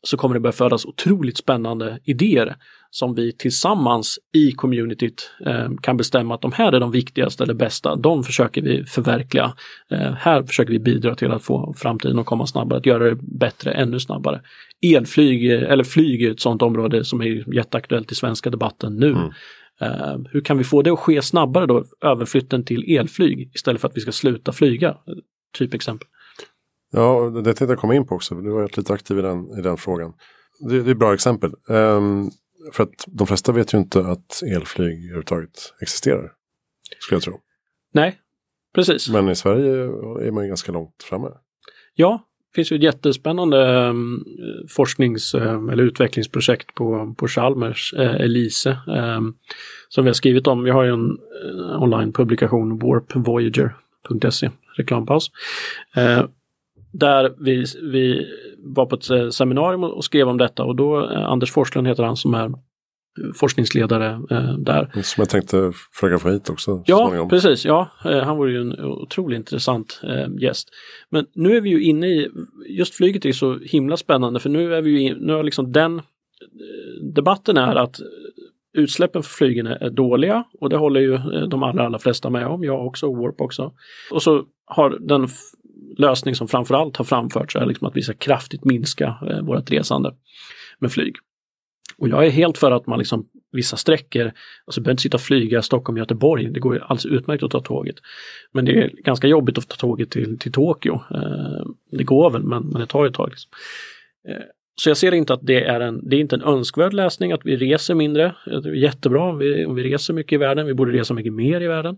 [0.04, 2.56] så kommer det börja födas otroligt spännande idéer
[2.96, 7.54] som vi tillsammans i communityt eh, kan bestämma att de här är de viktigaste eller
[7.54, 7.96] bästa.
[7.96, 9.54] De försöker vi förverkliga.
[9.92, 13.16] Eh, här försöker vi bidra till att få framtiden att komma snabbare, att göra det
[13.16, 14.42] bättre, ännu snabbare.
[14.96, 19.10] Elflyg eller flyg är ett sådant område som är jätteaktuellt i svenska debatten nu.
[19.10, 19.32] Mm.
[19.82, 23.88] Uh, hur kan vi få det att ske snabbare då, överflytten till elflyg istället för
[23.88, 24.98] att vi ska sluta flyga?
[25.58, 26.08] Typ exempel.
[26.96, 28.36] Ja, det tänkte jag komma in på också.
[28.36, 30.14] Du har varit lite aktiv i den, i den frågan.
[30.60, 31.52] Det, det är ett bra exempel.
[31.68, 32.32] Um,
[32.74, 36.32] för att de flesta vet ju inte att elflyg överhuvudtaget existerar.
[37.00, 37.40] Skulle jag tro.
[37.94, 38.18] Nej,
[38.76, 39.10] precis.
[39.10, 39.72] Men i Sverige
[40.28, 41.28] är man ju ganska långt framme.
[41.96, 44.26] Ja, det finns ju ett jättespännande um,
[44.70, 49.36] forsknings um, eller utvecklingsprojekt på, på Chalmers, uh, Elise, um,
[49.90, 50.64] som vi har skrivit om.
[50.64, 55.32] Vi har ju en uh, online-publikation, warpvoyager.se, reklampaus.
[57.00, 58.28] Där vi, vi
[58.58, 62.04] var på ett eh, seminarium och skrev om detta och då, eh, Anders Forslund heter
[62.04, 62.52] han som är
[63.36, 65.02] forskningsledare eh, där.
[65.04, 66.84] Som jag tänkte försöka få hit också.
[66.86, 67.66] Ja, precis.
[67.66, 70.70] Ja, eh, han vore ju en otroligt intressant eh, gäst.
[71.10, 72.30] Men nu är vi ju inne i,
[72.70, 76.02] just flyget är så himla spännande för nu är vi ju, nu har liksom den
[77.16, 78.00] debatten är att
[78.78, 82.64] utsläppen för flygen är dåliga och det håller ju de allra, allra flesta med om,
[82.64, 83.74] jag också och Warp också.
[84.12, 85.28] Och så har den
[85.98, 90.16] lösning som framförallt har framförts är liksom att vi ska kraftigt minska eh, vårt resande
[90.80, 91.16] med flyg.
[91.98, 94.32] Och jag är helt för att man liksom vissa sträckor,
[94.66, 97.96] alltså behöver inte sitta och flyga Stockholm-Göteborg, det går ju alldeles utmärkt att ta tåget.
[98.52, 100.94] Men det är ganska jobbigt att ta tåget till, till Tokyo.
[100.94, 103.30] Eh, det går väl, men, men det tar ju ett tag.
[103.30, 103.52] Liksom.
[104.30, 104.44] Eh,
[104.76, 107.46] så jag ser inte att det är en, det är inte en önskvärd läsning att
[107.46, 108.36] vi reser mindre.
[108.46, 111.34] Det är jättebra om vi, om vi reser mycket i världen, vi borde resa mycket
[111.34, 111.98] mer i världen.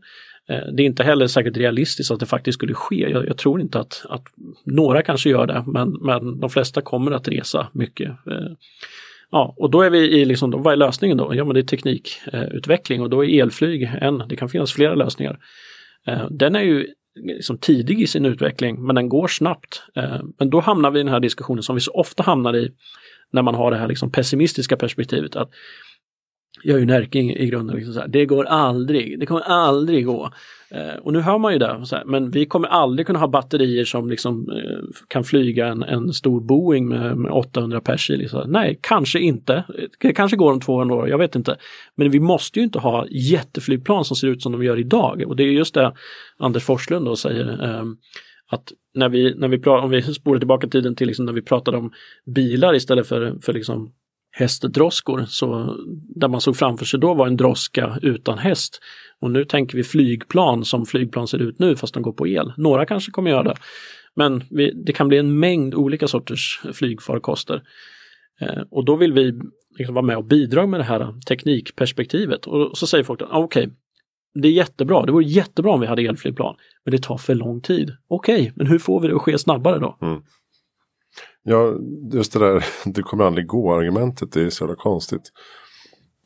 [0.49, 3.09] Eh, det är inte heller säkert realistiskt att det faktiskt skulle ske.
[3.09, 4.23] Jag, jag tror inte att, att,
[4.65, 8.09] några kanske gör det, men, men de flesta kommer att resa mycket.
[8.09, 8.51] Eh,
[9.31, 11.35] ja, och då är vi i, liksom, vad är lösningen då?
[11.35, 15.39] Ja, men det är teknikutveckling och då är elflyg en, det kan finnas flera lösningar.
[16.07, 16.87] Eh, den är ju
[17.23, 19.83] liksom tidig i sin utveckling, men den går snabbt.
[19.95, 22.71] Eh, men då hamnar vi i den här diskussionen som vi så ofta hamnar i
[23.31, 25.35] när man har det här liksom pessimistiska perspektivet.
[25.35, 25.49] att
[26.63, 30.05] jag är ju närking i grunden, liksom så här, det går aldrig, det kommer aldrig
[30.05, 30.29] gå.
[30.69, 33.85] Eh, och nu hör man ju det, här, men vi kommer aldrig kunna ha batterier
[33.85, 38.17] som liksom, eh, kan flyga en, en stor Boeing med, med 800 pers i.
[38.17, 38.51] Liksom.
[38.51, 39.63] Nej, kanske inte.
[39.99, 41.57] Det kanske går om 200 år, jag vet inte.
[41.95, 45.23] Men vi måste ju inte ha jätteflygplan som ser ut som de gör idag.
[45.27, 45.93] Och det är just det
[46.37, 47.63] Anders Forslund då säger.
[47.63, 47.83] Eh,
[48.49, 51.77] att när vi, när vi om vi spolar tillbaka tiden till liksom när vi pratade
[51.77, 51.91] om
[52.25, 53.91] bilar istället för, för liksom
[54.37, 55.77] hästdroskor, så
[56.15, 58.79] där man såg framför sig då var en droska utan häst.
[59.21, 62.53] Och nu tänker vi flygplan som flygplan ser ut nu fast de går på el.
[62.57, 63.55] Några kanske kommer göra det.
[64.15, 67.63] Men vi, det kan bli en mängd olika sorters flygfarkoster.
[68.41, 69.39] Eh, och då vill vi
[69.77, 72.47] liksom vara med och bidra med det här teknikperspektivet.
[72.47, 73.75] Och så säger folk, ah, okej, okay,
[74.41, 77.61] det är jättebra, det vore jättebra om vi hade elflygplan, men det tar för lång
[77.61, 77.91] tid.
[78.07, 79.97] Okej, okay, men hur får vi det att ske snabbare då?
[80.01, 80.21] Mm.
[81.43, 81.75] Ja,
[82.13, 85.31] just det där, det kommer aldrig gå argumentet, det är så jävla konstigt.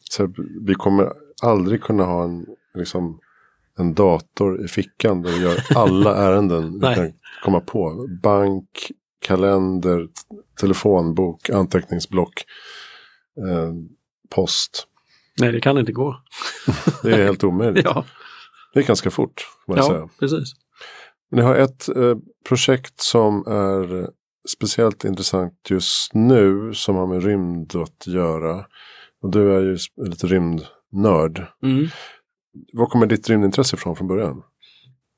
[0.10, 3.20] Så vi kommer aldrig kunna ha en, liksom,
[3.78, 8.08] en dator i fickan där vi gör alla ärenden vi kan komma på.
[8.24, 10.08] Bank, kalender,
[10.60, 12.44] telefonbok, anteckningsblock,
[13.38, 13.74] eh,
[14.30, 14.88] post.
[15.40, 16.16] Nej, det kan inte gå.
[17.04, 17.86] det är helt omöjligt.
[17.86, 18.06] ja.
[18.74, 19.48] Det är ganska fort.
[19.68, 20.10] ja, säga.
[20.20, 20.54] precis.
[21.32, 22.16] Ni har ett eh,
[22.48, 24.10] projekt som är
[24.50, 28.66] speciellt intressant just nu som har med rymd att göra.
[29.22, 29.78] Och du är ju
[30.10, 31.46] lite rymdnörd.
[31.64, 31.88] Mm.
[32.74, 34.44] Var kommer ditt rymdintresse ifrån från början?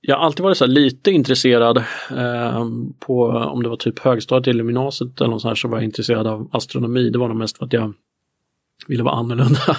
[0.02, 1.78] Jag har alltid varit så lite intresserad
[2.12, 2.66] eh,
[3.00, 5.84] på om det var typ högstadiet eller gymnasiet eller något så här så var jag
[5.84, 7.10] intresserad av astronomi.
[7.10, 7.94] Det var nog mest för att jag
[8.88, 9.60] ville vara annorlunda.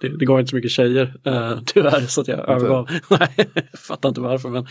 [0.00, 2.88] det, det gav inte så mycket tjejer eh, tyvärr så att jag övergav.
[3.10, 4.66] Nej, jag fattar inte varför men,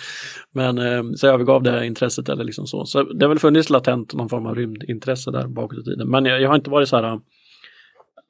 [0.51, 2.85] men eh, så jag övergav det här intresset eller liksom så.
[2.85, 6.09] Så det har väl funnits latent någon form av rymdintresse där bakåt i tiden.
[6.09, 7.19] Men jag, jag har inte varit så här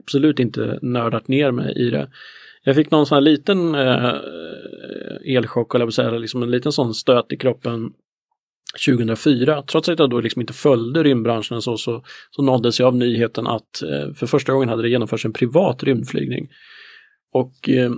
[0.03, 2.09] absolut inte nördat ner mig i det.
[2.63, 4.13] Jag fick någon sån här liten eh,
[5.35, 7.91] elchock, eller liksom en liten sån stöt i kroppen
[8.85, 12.95] 2004, trots att jag då liksom inte följde rymdbranschen så, så, så nåddes jag av
[12.95, 16.49] nyheten att eh, för första gången hade det genomförts en privat rymdflygning.
[17.33, 17.91] Och eh,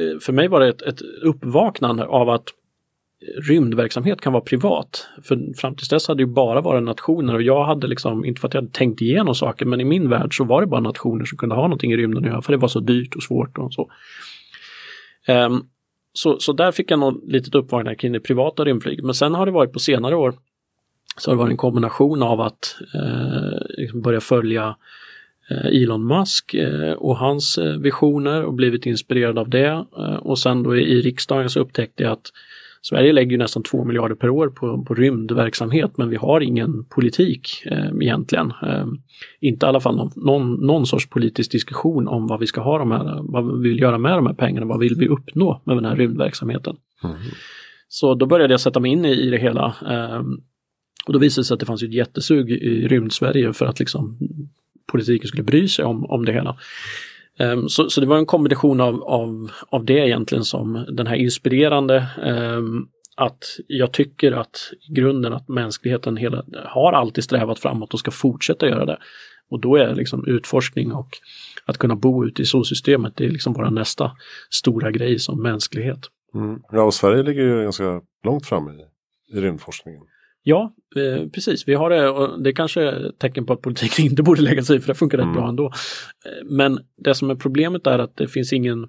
[0.00, 2.44] eh, för mig var det ett, ett uppvaknande av att
[3.48, 5.08] rymdverksamhet kan vara privat.
[5.22, 8.48] För fram tills dess hade det bara varit nationer och jag hade liksom, inte för
[8.48, 11.24] att jag hade tänkt igenom saker, men i min värld så var det bara nationer
[11.24, 13.58] som kunde ha någonting i rymden att göra, för det var så dyrt och svårt
[13.58, 13.90] och så.
[15.28, 15.66] Um,
[16.18, 19.04] så, så där fick jag något litet uppvaknande kring det privata rymdflyget.
[19.04, 20.34] Men sen har det varit på senare år
[21.16, 24.76] så har det varit en kombination av att eh, liksom börja följa
[25.50, 29.84] eh, Elon Musk eh, och hans eh, visioner och blivit inspirerad av det.
[29.98, 32.32] Eh, och sen då i, i riksdagen så upptäckte jag att
[32.82, 37.62] Sverige lägger nästan 2 miljarder per år på, på rymdverksamhet men vi har ingen politik
[37.64, 38.52] eh, egentligen.
[38.62, 38.86] Eh,
[39.40, 42.78] inte i alla fall någon, någon, någon, sorts politisk diskussion om vad vi ska ha
[42.78, 45.76] de här, vad vi vill göra med de här pengarna, vad vill vi uppnå med
[45.76, 46.76] den här rymdverksamheten.
[47.04, 47.16] Mm.
[47.88, 49.74] Så då började jag sätta mig in i, i det hela.
[49.90, 50.22] Eh,
[51.06, 54.18] och då visade det sig att det fanns ett jättesug i rymd-Sverige för att liksom
[54.86, 56.56] politiken skulle bry sig om, om det hela.
[57.38, 61.16] Ehm, så, så, det var en kombination av, av, av det egentligen som den här
[61.16, 67.94] inspirerande ehm, att jag tycker att i grunden att mänskligheten hela, har alltid strävat framåt
[67.94, 68.98] och ska fortsätta göra det.
[69.50, 71.08] Och då är liksom utforskning och
[71.64, 74.12] att kunna bo ute i solsystemet, det är liksom bara nästa
[74.50, 75.98] stora grej som mänsklighet.
[76.34, 76.60] Mm.
[76.72, 78.82] Ja, och Sverige ligger ju ganska långt fram i,
[79.36, 80.02] i rymdforskningen.
[80.48, 81.68] Ja, eh, precis.
[81.68, 84.76] Vi har det och det kanske är tecken på att politiken inte borde lägga sig
[84.76, 85.28] i för det funkar mm.
[85.28, 85.66] rätt bra ändå.
[85.66, 88.88] Eh, men det som är problemet är att det finns ingen,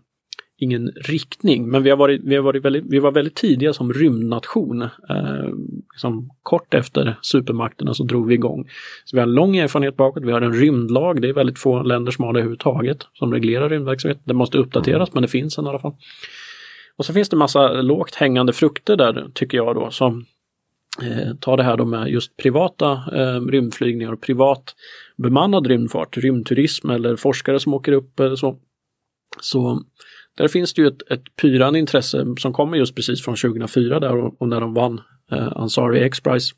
[0.57, 1.69] ingen riktning.
[1.69, 4.81] Men vi, har varit, vi, har varit väldigt, vi var väldigt tidiga som rymdnation.
[4.81, 5.49] Eh,
[5.93, 8.69] liksom kort efter supermakterna så drog vi igång.
[9.05, 10.23] Så vi har lång erfarenhet bakåt.
[10.23, 11.21] Vi har en rymdlag.
[11.21, 14.21] Det är väldigt få länder som har det överhuvudtaget som reglerar rymdverksamhet.
[14.23, 15.11] Det måste uppdateras mm.
[15.13, 15.95] men det finns en i alla fall.
[16.97, 20.25] Och så finns det massa lågt hängande frukter där tycker jag då som
[21.01, 24.75] eh, ta det här då med just privata eh, rymdflygningar och privat
[25.17, 28.59] bemannad rymdfart, rymdturism eller forskare som åker upp eller så.
[29.41, 29.83] Så
[30.37, 34.17] där finns det ju ett, ett pyrande intresse som kommer just precis från 2004 där
[34.17, 36.53] och, och när de vann eh, Ansari X-Prize.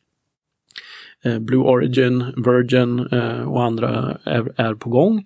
[1.23, 5.23] Eh, Blue Origin, Virgin eh, och andra är, är på gång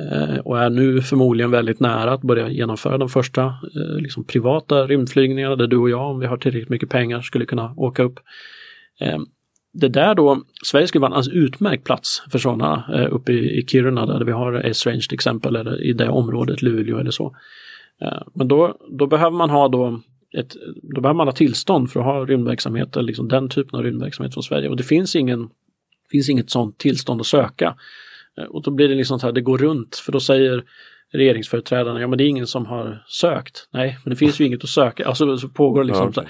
[0.00, 4.86] Eh, och är nu förmodligen väldigt nära att börja genomföra de första eh, liksom privata
[4.86, 8.20] rymdflygningarna där du och jag, om vi har tillräckligt mycket pengar, skulle kunna åka upp.
[9.00, 9.26] Ehm,
[9.72, 13.66] det där då, Sverige skulle vara en alldeles utmärkt plats för sådana eh, uppe i,
[13.66, 17.36] Kiruna där vi har Esrange till exempel, eller i det området, Luleå eller så.
[18.00, 20.00] Ehm, men då, då behöver man ha då
[20.36, 20.56] ett,
[20.94, 24.34] då behöver man ha tillstånd för att ha rymdverksamhet, eller liksom den typen av rymdverksamhet
[24.34, 24.68] från Sverige.
[24.68, 25.48] Och det finns, ingen,
[26.10, 27.76] finns inget sådant tillstånd att söka.
[28.38, 30.64] Eh, och då blir det liksom så här, det går runt, för då säger
[31.12, 33.68] regeringsföreträdarna, ja men det är ingen som har sökt.
[33.72, 35.06] Nej, men det finns ju inget att söka.
[35.06, 36.24] Alltså så pågår liksom ja, okay.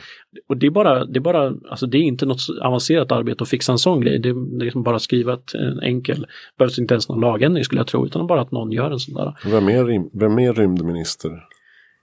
[0.49, 3.49] Och det är bara, det är bara, alltså det är inte något avancerat arbete att
[3.49, 4.19] fixa en sån grej.
[4.19, 6.27] Det är liksom bara skriva ett, en enkel,
[6.59, 9.15] behövs inte ens någon lagändring skulle jag tro, utan bara att någon gör en sån
[9.15, 9.35] där.
[9.45, 11.31] Vem är, vem är rymdminister?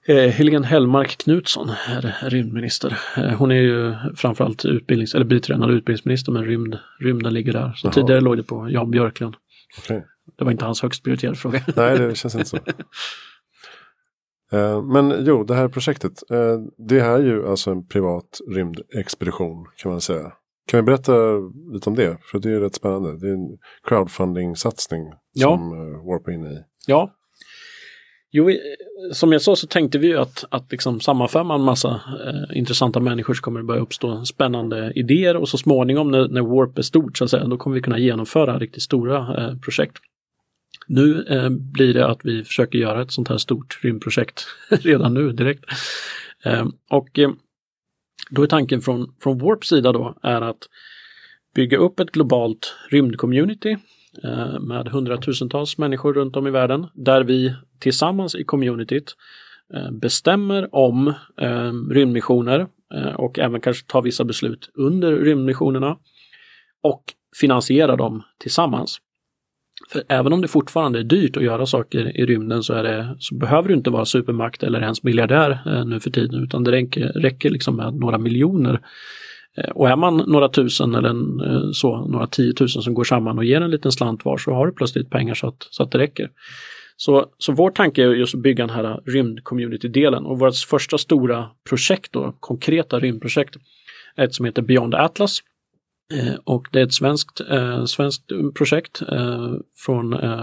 [0.07, 2.97] Eh, Helene Hellmark Knutsson är rymdminister.
[3.17, 7.73] Eh, hon är ju framförallt utbildnings eller biträdande utbildningsminister men rymd, rymden ligger där.
[7.75, 7.93] Så Jaha.
[7.93, 9.35] tidigare låg det på Jan Björklund.
[10.37, 11.61] Det var inte hans högst prioriterade fråga.
[11.75, 12.57] Nej, det känns inte så.
[14.51, 16.23] Eh, men jo, det här projektet.
[16.77, 20.33] Det är ju alltså en privat rymdexpedition kan man säga.
[20.67, 21.13] Kan vi berätta
[21.73, 22.17] lite om det?
[22.21, 23.19] För det är rätt spännande.
[23.19, 25.47] Det är en crowdfunding-satsning ja.
[25.47, 25.69] som
[26.05, 26.63] Warp är inne i.
[26.87, 27.14] Ja,
[28.37, 28.51] Jo,
[29.11, 32.57] som jag sa så tänkte vi ju att, att liksom sammanför man en massa eh,
[32.57, 36.77] intressanta människor så kommer det börja uppstå spännande idéer och så småningom när, när Warp
[36.77, 39.97] är stort så att säga, då kommer vi kunna genomföra riktigt stora eh, projekt.
[40.87, 45.31] Nu eh, blir det att vi försöker göra ett sånt här stort rymdprojekt redan nu
[45.31, 45.65] direkt.
[46.43, 47.29] Eh, och eh,
[48.29, 50.69] då är tanken från, från Warps sida då är att
[51.55, 53.77] bygga upp ett globalt rymdcommunity
[54.23, 59.15] eh, med hundratusentals människor runt om i världen där vi tillsammans i communityt
[59.73, 61.07] eh, bestämmer om
[61.41, 65.97] eh, rymdmissioner eh, och även kanske tar vissa beslut under rymdmissionerna
[66.83, 67.03] och
[67.41, 68.97] finansierar dem tillsammans.
[69.91, 73.15] För även om det fortfarande är dyrt att göra saker i rymden så, är det,
[73.19, 76.71] så behöver du inte vara supermakt eller ens miljardär eh, nu för tiden utan det
[76.71, 78.79] räcker, räcker liksom med några miljoner
[79.57, 83.37] Eh, och är man några tusen eller en, eh, så, några tiotusen som går samman
[83.37, 85.91] och ger en liten slant var så har du plötsligt pengar så att, så att
[85.91, 86.29] det räcker.
[86.97, 91.49] Så, så vår tanke är just att bygga den här rymdcommunity-delen och vårt första stora
[91.69, 93.55] projekt, då, konkreta rymdprojekt,
[94.15, 95.39] är ett som heter Beyond Atlas.
[96.13, 98.23] Eh, och det är ett svenskt, eh, svenskt
[98.55, 100.41] projekt eh, från eh,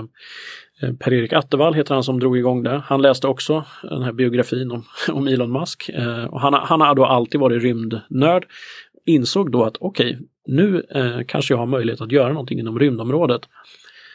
[0.82, 2.82] eh Per-Erik Attevall heter han som drog igång det.
[2.86, 5.88] Han läste också den här biografin om, om Elon Musk.
[5.88, 8.46] Eh, och han, han har då alltid varit rymdnörd
[9.06, 12.78] insåg då att okej, okay, nu eh, kanske jag har möjlighet att göra någonting inom
[12.78, 13.42] rymdområdet.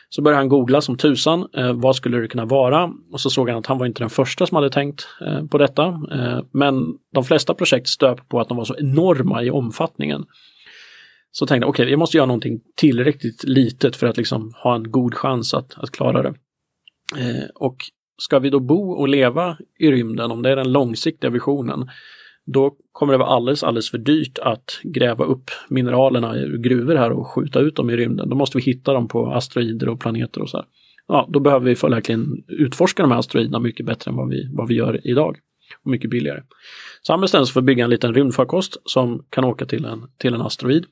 [0.09, 2.91] Så började han googla som tusan, eh, vad skulle det kunna vara?
[3.11, 5.57] Och så såg han att han var inte den första som hade tänkt eh, på
[5.57, 5.85] detta.
[6.11, 10.25] Eh, men de flesta projekt stöp på att de var så enorma i omfattningen.
[11.31, 14.75] Så tänkte jag, okej, okay, jag måste göra någonting tillräckligt litet för att liksom ha
[14.75, 16.33] en god chans att, att klara det.
[17.17, 17.77] Eh, och
[18.17, 21.89] ska vi då bo och leva i rymden, om det är den långsiktiga visionen,
[22.47, 27.11] då kommer det vara alldeles, alldeles för dyrt att gräva upp mineralerna ur gruvor här
[27.11, 28.29] och skjuta ut dem i rymden.
[28.29, 30.57] Då måste vi hitta dem på asteroider och planeter och så.
[30.57, 30.65] Här.
[31.07, 34.67] Ja, då behöver vi verkligen utforska de här asteroiderna mycket bättre än vad vi, vad
[34.67, 35.37] vi gör idag.
[35.83, 36.43] Och mycket billigare.
[37.01, 40.03] Så han bestämde sig för att bygga en liten rymdfarkost som kan åka till en,
[40.17, 40.85] till en asteroid.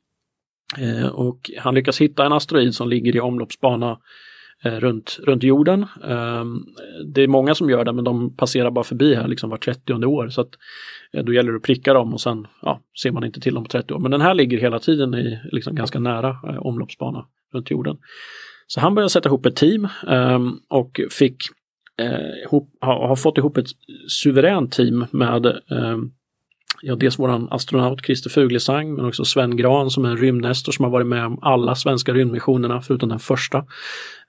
[0.77, 3.97] Eh, och han lyckas hitta en asteroid som ligger i omloppsbana
[4.63, 5.85] Eh, runt, runt jorden.
[6.03, 6.65] Ehm,
[7.05, 9.93] det är många som gör det men de passerar bara förbi här liksom var 30
[9.93, 10.49] år så att
[11.13, 13.63] eh, då gäller det att pricka dem och sen ja, ser man inte till dem
[13.63, 13.99] på 30 år.
[13.99, 17.97] Men den här ligger hela tiden i liksom ganska nära eh, omloppsbana runt jorden.
[18.67, 21.37] Så han började sätta ihop ett team ehm, och fick
[22.43, 23.67] ihop, har fått ihop ett
[24.07, 26.11] suveränt team med ehm,
[26.81, 30.85] ja, dels våran astronaut Christer Fuglesang men också Sven Gran som är en rymdnestor som
[30.85, 33.65] har varit med om alla svenska rymdmissionerna förutom den första.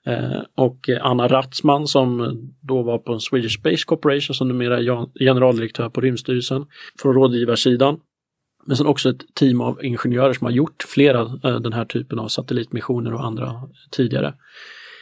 [0.05, 5.89] Eh, och Anna Ratzman som då var på Swedish Space Corporation som numera är generaldirektör
[5.89, 6.65] på Rymdstyrelsen
[7.01, 7.99] från rådgivarsidan.
[8.65, 12.19] Men sen också ett team av ingenjörer som har gjort flera eh, den här typen
[12.19, 14.33] av satellitmissioner och andra tidigare.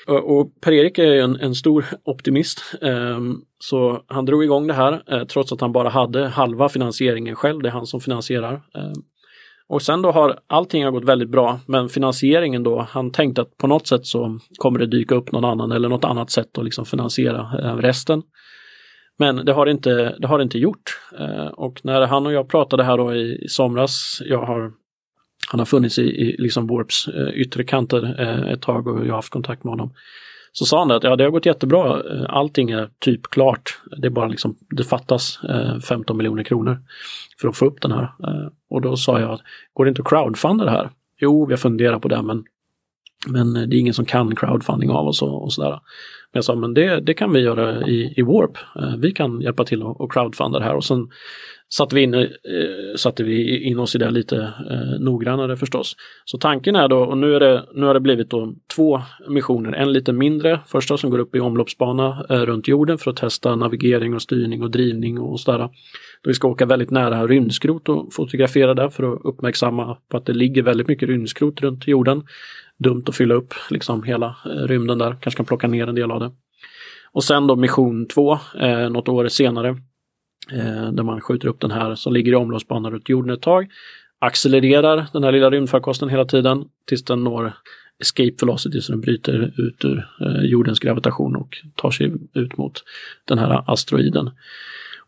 [0.07, 5.23] Och Per-Erik är en, en, stor optimist, ehm, så han drog igång det här eh,
[5.23, 8.53] trots att han bara hade halva finansieringen själv, det är han som finansierar.
[8.53, 8.93] Ehm.
[9.67, 13.57] Och sen då har allting har gått väldigt bra, men finansieringen då, han tänkte att
[13.57, 16.65] på något sätt så kommer det dyka upp någon annan eller något annat sätt att
[16.65, 18.23] liksom finansiera eh, resten.
[19.17, 20.99] Men det har det inte, det har inte gjort.
[21.19, 24.71] Eh, och när han och jag pratade här då i, i somras, jag har
[25.48, 29.10] han har funnits i, i liksom Warps eh, yttre kanter eh, ett tag och jag
[29.10, 29.93] har haft kontakt med honom.
[30.52, 33.79] Så sa han att ja, det har gått jättebra, eh, allting är typ klart.
[33.98, 36.77] Det är bara liksom, det fattas eh, 15 miljoner kronor
[37.41, 38.04] för att få upp den här.
[38.04, 39.39] Eh, och då sa jag,
[39.73, 40.89] går det inte att crowdfunda det här?
[41.17, 42.43] jo, vi har funderat på det, men,
[43.27, 45.69] men eh, det är ingen som kan crowdfunding av oss och, och sådär.
[45.69, 45.79] Men
[46.37, 48.58] jag sa, men det, det kan vi göra i, i Warp.
[48.75, 50.75] Eh, vi kan hjälpa till att crowdfunda det här.
[50.75, 51.10] Och sen
[51.73, 52.27] satte vi in, eh,
[52.95, 54.35] satte vi in oss i det lite
[54.71, 55.95] eh, noggrannare förstås.
[56.25, 59.71] Så tanken är då, och nu, är det, nu har det blivit då två missioner,
[59.71, 63.55] en lite mindre, första som går upp i omloppsbana eh, runt jorden för att testa
[63.55, 65.59] navigering och styrning och drivning och sådär.
[66.21, 70.25] Då vi ska åka väldigt nära rymdskrot och fotografera där för att uppmärksamma på att
[70.25, 72.23] det ligger väldigt mycket rymdskrot runt jorden.
[72.77, 76.11] Dumt att fylla upp liksom hela eh, rymden där, kanske kan plocka ner en del
[76.11, 76.31] av det.
[77.11, 79.75] Och sen då mission 2, eh, något år senare,
[80.52, 83.67] eh, där man skjuter upp den här som ligger i omloppsbana runt jorden ett tag.
[84.19, 87.54] Accelererar den här lilla rymdfarkosten hela tiden tills den når
[88.02, 92.83] escape velocity så den bryter ut ur eh, jordens gravitation och tar sig ut mot
[93.27, 94.31] den här asteroiden.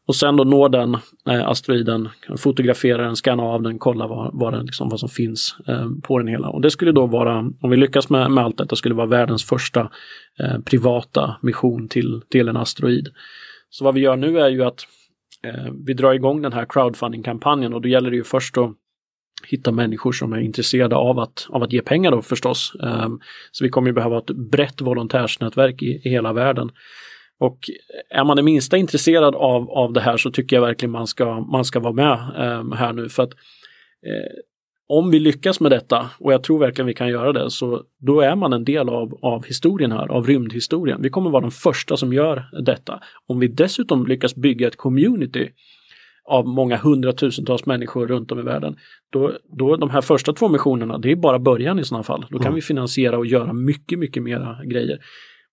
[0.07, 0.97] Och sen då når den
[1.29, 5.55] eh, asteroiden, fotografera den, skannar av den, kolla vad, vad, den, liksom, vad som finns
[5.67, 6.49] eh, på den hela.
[6.49, 9.43] Och det skulle då vara, om vi lyckas med, med allt detta, skulle vara världens
[9.43, 9.91] första
[10.39, 13.09] eh, privata mission till, till en asteroid.
[13.69, 14.87] Så vad vi gör nu är ju att
[15.43, 18.71] eh, vi drar igång den här crowdfunding-kampanjen och då gäller det ju först att
[19.47, 22.73] hitta människor som är intresserade av att, av att ge pengar då förstås.
[22.79, 23.19] Um,
[23.51, 26.71] så vi kommer ju behöva ett brett volontärsnätverk i, i hela världen.
[27.39, 27.59] Och
[28.09, 31.39] är man det minsta intresserad av, av det här så tycker jag verkligen man ska,
[31.39, 32.19] man ska vara med
[32.59, 33.33] um, här nu för att
[34.07, 34.31] eh,
[34.89, 38.21] om vi lyckas med detta, och jag tror verkligen vi kan göra det, så då
[38.21, 41.01] är man en del av, av historien här, av rymdhistorien.
[41.01, 42.99] Vi kommer vara de första som gör detta.
[43.27, 45.49] Om vi dessutom lyckas bygga ett community
[46.29, 48.75] av många hundratusentals människor runt om i världen,
[49.11, 52.25] då, då de här första två missionerna, det är bara början i sådana fall.
[52.29, 52.55] Då kan mm.
[52.55, 54.99] vi finansiera och göra mycket, mycket mera grejer.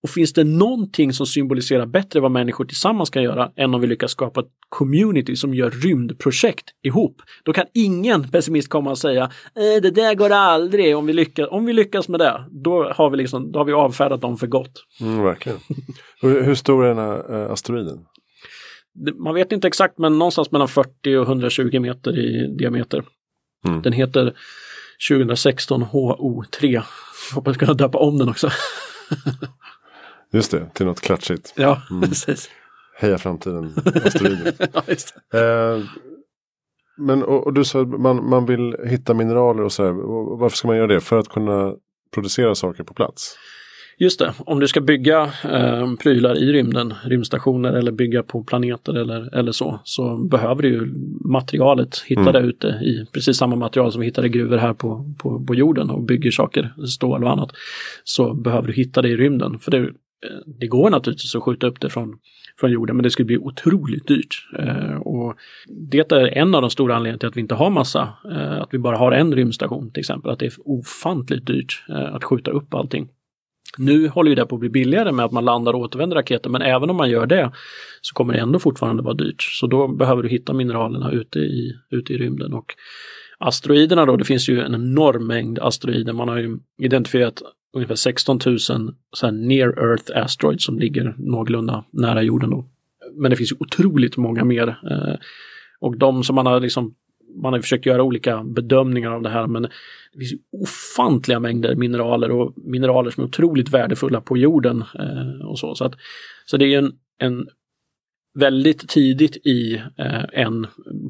[0.05, 3.87] Och finns det någonting som symboliserar bättre vad människor tillsammans kan göra än om vi
[3.87, 7.21] lyckas skapa ett community som gör rymdprojekt ihop.
[7.43, 11.47] Då kan ingen pessimist komma och säga äh, det där går aldrig om vi lyckas,
[11.51, 12.45] om vi lyckas med det.
[12.51, 14.83] Då har vi, liksom, då har vi avfärdat dem för gott.
[15.01, 15.59] Mm, verkligen.
[16.21, 17.97] hur, hur stor är den här äh, asteroiden?
[19.23, 23.03] Man vet inte exakt men någonstans mellan 40 och 120 meter i diameter.
[23.67, 23.81] Mm.
[23.81, 24.33] Den heter
[25.09, 26.65] 2016 HO3.
[26.67, 26.83] Jag
[27.35, 28.49] hoppas kunna döpa om den också.
[30.31, 31.53] Just det, till något klatschigt.
[31.55, 32.01] Ja, mm.
[32.09, 32.49] precis.
[32.97, 33.73] Heja framtiden,
[34.05, 34.53] asteroider.
[34.73, 35.83] ja, eh,
[36.97, 39.91] men och, och, du sa att man, man vill hitta mineraler och så här.
[40.39, 41.01] Varför ska man göra det?
[41.01, 41.75] För att kunna
[42.13, 43.37] producera saker på plats?
[43.97, 48.93] Just det, om du ska bygga eh, prylar i rymden, rymdstationer eller bygga på planeter
[48.93, 50.93] eller, eller så, så behöver du ju
[51.29, 52.33] materialet, hitta mm.
[52.33, 55.55] det ute i precis samma material som vi hittar i gruvor här på, på, på
[55.55, 57.51] jorden och bygger saker, stål och annat.
[58.03, 59.59] Så behöver du hitta det i rymden.
[59.59, 59.89] För det,
[60.25, 62.17] Eh, det går naturligtvis att skjuta upp det från,
[62.59, 64.47] från jorden men det skulle bli otroligt dyrt.
[64.59, 65.35] Eh, och
[65.89, 68.69] det är en av de stora anledningarna till att vi inte har massa, eh, att
[68.71, 72.51] vi bara har en rymdstation till exempel, att det är ofantligt dyrt eh, att skjuta
[72.51, 73.09] upp allting.
[73.77, 76.49] Nu håller ju det på att bli billigare med att man landar och återvänder raketer
[76.49, 77.51] men även om man gör det
[78.01, 79.41] så kommer det ändå fortfarande vara dyrt.
[79.41, 82.53] Så då behöver du hitta mineralerna ute i, ute i rymden.
[82.53, 82.75] Och
[83.37, 86.13] asteroiderna då, det finns ju en enorm mängd asteroider.
[86.13, 87.41] Man har ju identifierat
[87.73, 88.59] ungefär 16 000
[89.11, 92.49] så near Earth asteroids som ligger någorlunda nära jorden.
[92.49, 92.65] Då.
[93.13, 94.67] Men det finns ju otroligt många mer.
[94.67, 95.15] Eh,
[95.79, 96.95] och de som man har liksom
[97.35, 99.61] man har försökt göra olika bedömningar av det här men
[100.13, 104.83] det finns ofantliga mängder mineraler och mineraler som är otroligt värdefulla på jorden.
[104.99, 105.75] Eh, och så.
[105.75, 105.93] Så, att,
[106.45, 107.47] så det är en, en
[108.35, 110.67] väldigt tidigt i eh, en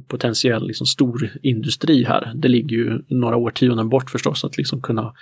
[0.08, 2.32] potentiell liksom, stor industri här.
[2.36, 5.14] Det ligger ju några årtionden bort förstås att liksom kunna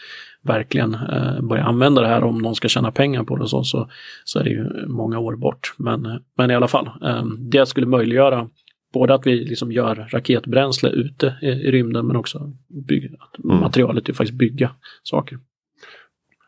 [0.41, 3.89] verkligen eh, börja använda det här om någon ska tjäna pengar på det så, så,
[4.23, 5.73] så är det ju många år bort.
[5.77, 8.49] Men, men i alla fall, eh, det skulle möjliggöra
[8.93, 12.51] både att vi liksom gör raketbränsle ute i, i rymden men också
[12.87, 13.57] bygga, att mm.
[13.57, 14.71] materialet är faktiskt bygga
[15.03, 15.39] saker.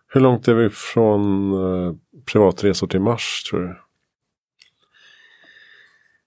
[0.08, 1.94] Hur långt är vi från eh,
[2.32, 3.76] privatresor till Mars tror du?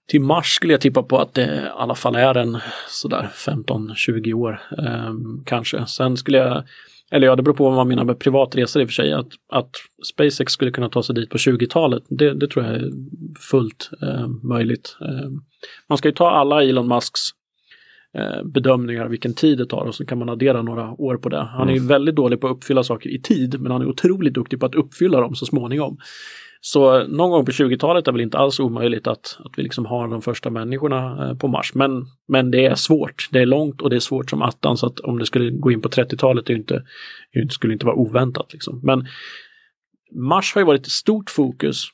[0.09, 2.57] Till mars skulle jag tippa på att det i alla fall är en
[2.87, 5.13] sådär 15-20 år eh,
[5.45, 5.85] kanske.
[5.85, 6.63] Sen skulle jag,
[7.11, 9.27] eller ja det beror på vad man menar med privatresor i och för sig, att,
[9.51, 9.69] att
[10.13, 12.91] SpaceX skulle kunna ta sig dit på 20-talet, det, det, tror jag är
[13.51, 14.97] fullt eh, möjligt.
[15.01, 15.29] Eh,
[15.89, 17.21] man ska ju ta alla Elon Musks
[18.17, 21.41] eh, bedömningar vilken tid det tar och så kan man addera några år på det.
[21.41, 21.87] Han är mm.
[21.87, 24.75] väldigt dålig på att uppfylla saker i tid men han är otroligt duktig på att
[24.75, 25.97] uppfylla dem så småningom.
[26.61, 30.07] Så någon gång på 20-talet är väl inte alls omöjligt att, att vi liksom har
[30.07, 31.73] de första människorna eh, på Mars.
[31.75, 33.29] Men, men det är svårt.
[33.31, 35.71] Det är långt och det är svårt som attan så att om det skulle gå
[35.71, 36.83] in på 30-talet det inte,
[37.33, 38.53] det skulle inte vara oväntat.
[38.53, 38.79] Liksom.
[38.83, 39.07] Men
[40.15, 41.85] Mars har ju varit ett stort fokus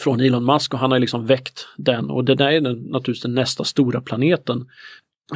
[0.00, 3.22] från Elon Musk och han har liksom väckt den och det där är den, naturligtvis
[3.22, 4.66] den nästa stora planeten.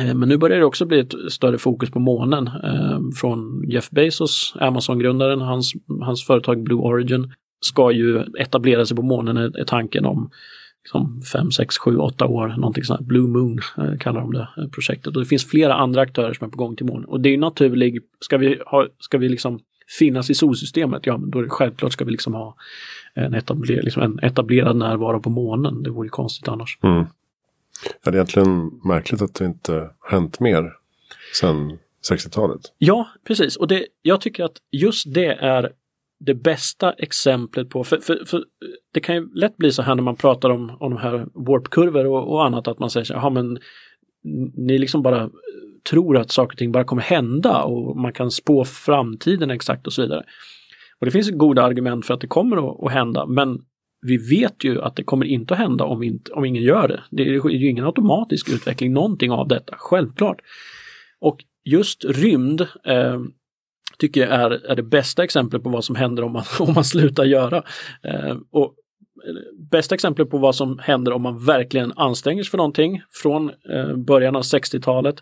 [0.00, 2.46] Eh, men nu börjar det också bli ett större fokus på månen.
[2.46, 7.32] Eh, från Jeff Bezos, Amazon-grundaren, hans, hans företag Blue Origin
[7.64, 10.30] ska ju etablera sig på månen är, tanken om
[10.84, 13.00] liksom 5, 6, 7, 8 år, någonting sånt.
[13.00, 15.06] Blue Moon eh, kallar de det projektet.
[15.06, 17.04] Och det finns flera andra aktörer som är på gång till månen.
[17.04, 19.60] Och det är naturligt, ska vi, ha, ska vi liksom
[19.98, 22.56] finnas i solsystemet, ja men då är det självklart ska vi liksom ha
[23.14, 25.82] en, etabler, liksom en etablerad närvaro på månen.
[25.82, 26.78] Det vore konstigt annars.
[26.82, 27.06] Mm.
[28.04, 30.72] Ja, det är egentligen märkligt att det inte hänt mer
[31.40, 31.78] sedan
[32.10, 32.60] 60-talet.
[32.78, 33.56] Ja, precis.
[33.56, 35.72] Och det, jag tycker att just det är
[36.20, 38.44] det bästa exemplet på, för, för, för,
[38.94, 42.06] det kan ju lätt bli så här när man pratar om, om de här warpkurvor
[42.06, 43.58] och, och annat att man säger så här, men
[44.56, 45.30] ni liksom bara
[45.90, 49.92] tror att saker och ting bara kommer hända och man kan spå framtiden exakt och
[49.92, 50.24] så vidare.
[50.98, 53.58] Och det finns goda argument för att det kommer att, att hända, men
[54.06, 57.02] vi vet ju att det kommer inte att hända om, inte, om ingen gör det.
[57.10, 60.40] Det är ju ingen automatisk utveckling, någonting av detta, självklart.
[61.20, 63.20] Och just rymd eh,
[64.04, 66.84] tycker jag är, är det bästa exemplet på vad som händer om man, om man
[66.84, 67.62] slutar göra.
[68.02, 68.74] Eh, och
[69.26, 73.50] eh, bästa exemplet på vad som händer om man verkligen anstränger sig för någonting från
[73.70, 75.16] eh, början av 60-talet.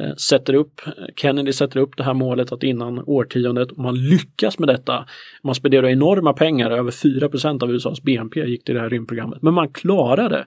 [0.00, 0.80] Eh, sätter upp,
[1.16, 5.06] Kennedy sätter upp det här målet att innan årtiondet, om man lyckas med detta,
[5.42, 9.54] man spenderar enorma pengar, över 4% av USAs BNP gick till det här rymdprogrammet, men
[9.54, 10.46] man klarar det.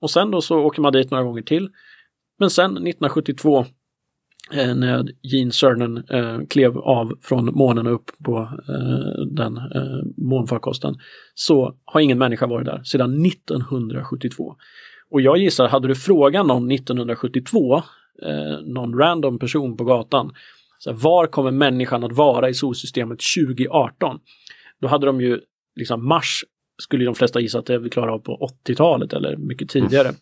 [0.00, 1.68] Och sen då så åker man dit några gånger till.
[2.38, 3.66] Men sen 1972
[4.52, 8.38] Eh, när Gene Cernan eh, klev av från månen och upp på
[8.68, 10.94] eh, den eh, månfarkosten
[11.34, 14.56] så har ingen människa varit där sedan 1972.
[15.10, 17.76] Och jag gissar, hade du frågat någon 1972,
[18.22, 20.32] eh, någon random person på gatan,
[20.78, 24.18] så här, var kommer människan att vara i solsystemet 2018?
[24.80, 25.40] Då hade de ju,
[25.76, 26.44] liksom Mars
[26.82, 30.08] skulle de flesta gissa att det är vi klarar av på 80-talet eller mycket tidigare.
[30.08, 30.20] Mm.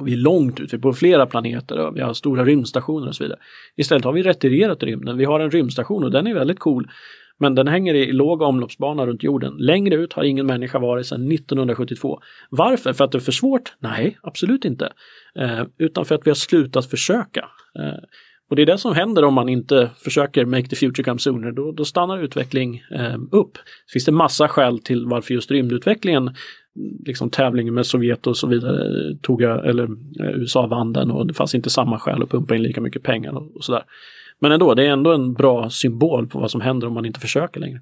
[0.00, 3.38] Vi är långt ute på flera planeter och vi har stora rymdstationer och så vidare.
[3.76, 5.16] Istället har vi retirerat rymden.
[5.16, 6.88] Vi har en rymdstation och den är väldigt cool.
[7.38, 9.54] Men den hänger i låg omloppsbana runt jorden.
[9.58, 12.20] Längre ut har ingen människa varit sedan 1972.
[12.50, 12.92] Varför?
[12.92, 13.74] För att det är för svårt?
[13.78, 14.92] Nej, absolut inte.
[15.38, 17.48] Eh, utan för att vi har slutat försöka.
[17.78, 17.98] Eh,
[18.50, 21.52] och det är det som händer om man inte försöker make the future come sooner.
[21.52, 23.54] Då, då stannar utveckling eh, upp.
[23.54, 26.34] Det finns det massa skäl till varför just rymdutvecklingen
[27.04, 29.84] liksom tävlingen med Sovjet och så vidare tog jag, eller
[30.20, 33.02] eh, USA vann den och det fanns inte samma skäl att pumpa in lika mycket
[33.02, 33.82] pengar och, och sådär.
[34.38, 37.20] Men ändå, det är ändå en bra symbol på vad som händer om man inte
[37.20, 37.80] försöker längre.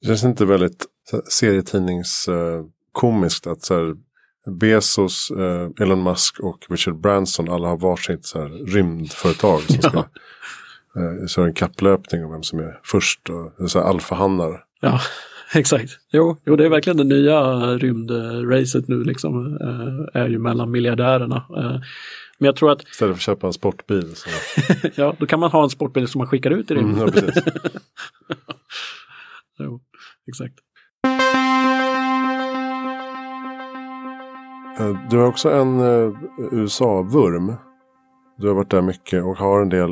[0.00, 0.86] Det känns inte väldigt
[1.28, 3.94] serietidningskomiskt att så här,
[4.50, 9.90] Bezos, eh, Elon Musk och Richard Branson alla har varsitt så här, rymdföretag som ska
[9.94, 10.08] ja.
[11.00, 13.30] eh, så en kapplöpning om vem som är först.
[13.30, 14.64] Och, så här, alfahannar.
[14.80, 15.00] Ja.
[15.54, 15.90] exakt.
[16.12, 19.58] Jo, jo, det är verkligen det nya rymdracet nu liksom.
[19.60, 21.36] Eh, är ju mellan miljardärerna.
[21.56, 21.80] Eh,
[22.38, 22.82] men jag tror att...
[22.82, 24.14] Istället för att köpa en sportbil.
[24.14, 24.30] Så...
[24.94, 27.08] ja, då kan man ha en sportbil som man skickar ut i rymden.
[27.08, 27.54] Mm, ja,
[29.64, 29.80] jo,
[30.28, 30.54] exakt.
[34.78, 35.80] Eh, du har också en
[36.52, 37.54] USA-vurm.
[38.38, 39.90] Du har varit där mycket och har en del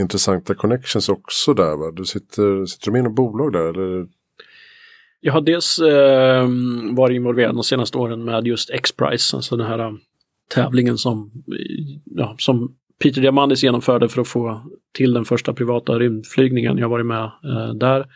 [0.00, 1.76] intressanta connections också där.
[1.76, 1.90] Va?
[1.90, 3.68] Du sitter, sitter du med i något bolag där?
[3.68, 4.06] Eller
[5.20, 6.48] jag har dels eh,
[6.92, 9.92] varit involverad de senaste åren med just X-Prize, alltså den här eh,
[10.54, 11.32] tävlingen som,
[12.04, 14.60] ja, som Peter Diamandis genomförde för att få
[14.94, 16.78] till den första privata rymdflygningen.
[16.78, 18.06] Jag har varit med eh, där.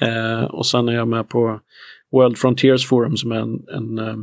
[0.00, 1.60] Eh, och sen är jag med på
[2.12, 4.16] World Frontiers Forum som är en, en, eh,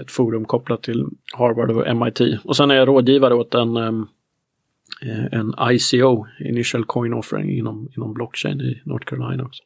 [0.00, 2.20] ett forum kopplat till Harvard och MIT.
[2.44, 4.06] Och sen är jag rådgivare åt en, ehm,
[5.02, 9.62] eh, en ICO, Initial Coin Offering, inom, inom blockchain i North Carolina också.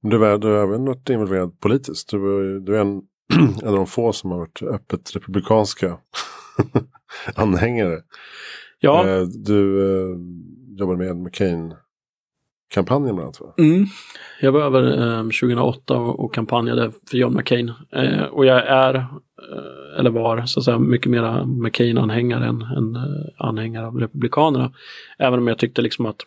[0.00, 2.10] Du är, du är även något involverad politiskt.
[2.10, 3.02] Du, du är en,
[3.62, 5.98] en av de få som har varit öppet republikanska
[7.34, 8.00] anhängare.
[8.80, 9.08] Ja.
[9.08, 10.16] Eh, du eh,
[10.78, 11.74] jobbar med McCain
[12.72, 13.54] kampanjen bland annat va?
[13.58, 13.86] Mm.
[14.40, 17.72] Jag var över eh, 2008 och, och kampanjade för John McCain.
[17.92, 22.96] Eh, och jag är, eh, eller var, så att säga, mycket mera McCain-anhängare än, än
[22.96, 24.72] eh, anhängare av Republikanerna.
[25.18, 26.20] Även om jag tyckte liksom att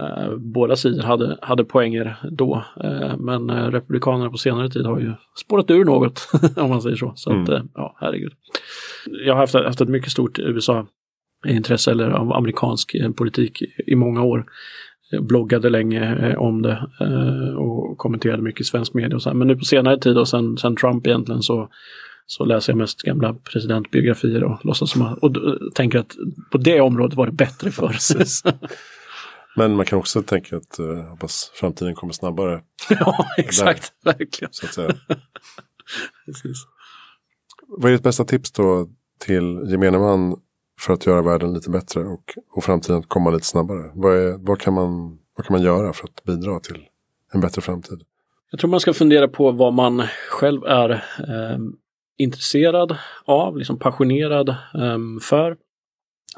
[0.00, 5.00] Eh, båda sidor hade, hade poänger då, eh, men eh, Republikanerna på senare tid har
[5.00, 5.12] ju
[5.44, 7.12] spårat ur något, om man säger så.
[7.16, 7.44] Så mm.
[7.44, 8.32] att, ja, herregud.
[9.06, 14.46] Jag har haft, haft ett mycket stort USA-intresse, eller av amerikansk politik i många år.
[15.10, 16.86] Jag bloggade länge om det
[17.56, 19.36] och kommenterade mycket i svensk media och så här.
[19.36, 21.68] Men nu på senare tid och sen, sen Trump egentligen så
[22.26, 25.32] så läser jag mest gamla presidentbiografier och låtsas som att, och
[25.74, 26.16] tänker att
[26.50, 27.96] på det området var det bättre förr.
[29.56, 32.62] Men man kan också tänka att uh, hoppas framtiden kommer snabbare.
[32.88, 33.92] ja, exakt.
[34.02, 34.52] Där, verkligen.
[34.52, 34.88] Så att säga.
[36.26, 36.56] Precis.
[37.66, 38.88] Vad är ditt bästa tips då
[39.18, 40.36] till gemene man
[40.80, 43.90] för att göra världen lite bättre och, och framtiden att komma lite snabbare?
[43.94, 46.84] Vad, är, vad, kan man, vad kan man göra för att bidra till
[47.32, 48.02] en bättre framtid?
[48.50, 51.58] Jag tror man ska fundera på vad man själv är eh,
[52.16, 55.56] intresserad av, liksom passionerad eh, för.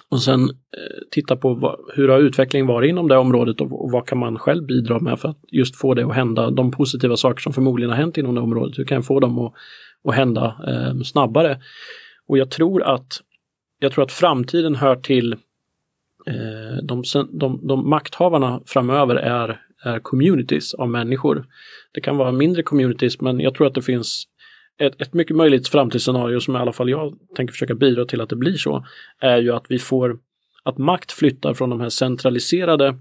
[0.09, 3.91] Och sen eh, titta på vad, hur har utvecklingen varit inom det området och, och,
[3.91, 7.17] vad kan man själv bidra med för att just få det att hända, de positiva
[7.17, 9.53] saker som förmodligen har hänt inom det området, hur kan jag få dem att,
[10.09, 11.61] att hända eh, snabbare?
[12.29, 13.21] Och jag tror att
[13.79, 15.33] jag tror att framtiden hör till
[16.27, 21.47] eh, de, de, de makthavarna framöver är, är communities av människor.
[21.93, 24.25] Det kan vara mindre communities men jag tror att det finns
[24.79, 28.29] ett, ett mycket möjligt framtidsscenario som i alla fall jag tänker försöka bidra till att
[28.29, 28.87] det blir så,
[29.21, 30.19] är ju att vi får
[30.63, 32.99] att makt flyttar från de här centraliserade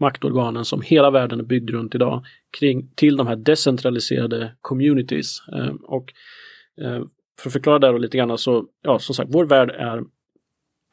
[0.00, 2.24] maktorganen som hela världen är byggd runt idag
[2.58, 5.42] kring, till de här decentraliserade communities.
[5.52, 6.12] Eh, och
[6.80, 7.02] eh,
[7.40, 9.98] för att förklara det här lite grann så, ja som sagt, vår värld är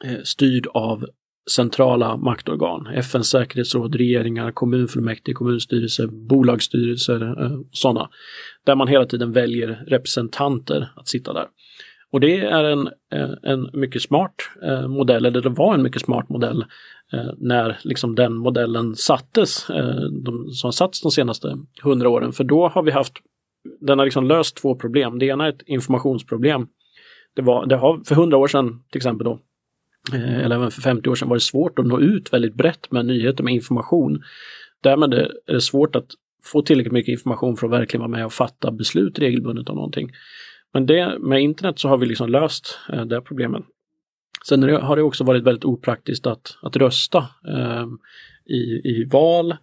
[0.06, 1.06] eh, styrd av
[1.52, 2.88] centrala maktorgan.
[2.88, 8.10] FNs säkerhetsråd, regeringar, kommunfullmäktige, kommunstyrelser, bolagsstyrelser, och sådana.
[8.66, 11.48] Där man hela tiden väljer representanter att sitta där.
[12.12, 16.02] Och det är en, eh, en mycket smart eh, modell, eller det var en mycket
[16.02, 16.66] smart modell
[17.38, 19.68] när liksom den modellen sattes,
[20.26, 22.32] de, som har satts de senaste hundra åren.
[22.32, 23.14] För då har vi haft
[23.80, 25.20] den har liksom löst två problem.
[25.20, 26.68] Det ena är ett informationsproblem.
[27.36, 29.40] Det, var, det har för hundra år sedan till exempel då,
[30.14, 32.92] Eh, eller även för 50 år sedan var det svårt att nå ut väldigt brett
[32.92, 34.24] med nyheter, med information.
[34.82, 36.08] Därmed är det svårt att
[36.44, 40.12] få tillräckligt mycket information för att verkligen vara med och fatta beslut regelbundet om någonting.
[40.74, 43.64] Men det, med internet så har vi liksom löst eh, det problemet.
[44.46, 47.86] Sen har det också varit väldigt opraktiskt att, att rösta eh,
[48.46, 49.56] i, i val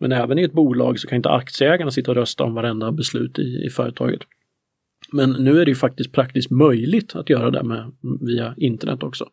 [0.00, 3.38] men även i ett bolag så kan inte aktieägarna sitta och rösta om varenda beslut
[3.38, 4.20] i, i företaget.
[5.12, 9.28] Men nu är det ju faktiskt praktiskt möjligt att göra det med, via internet också.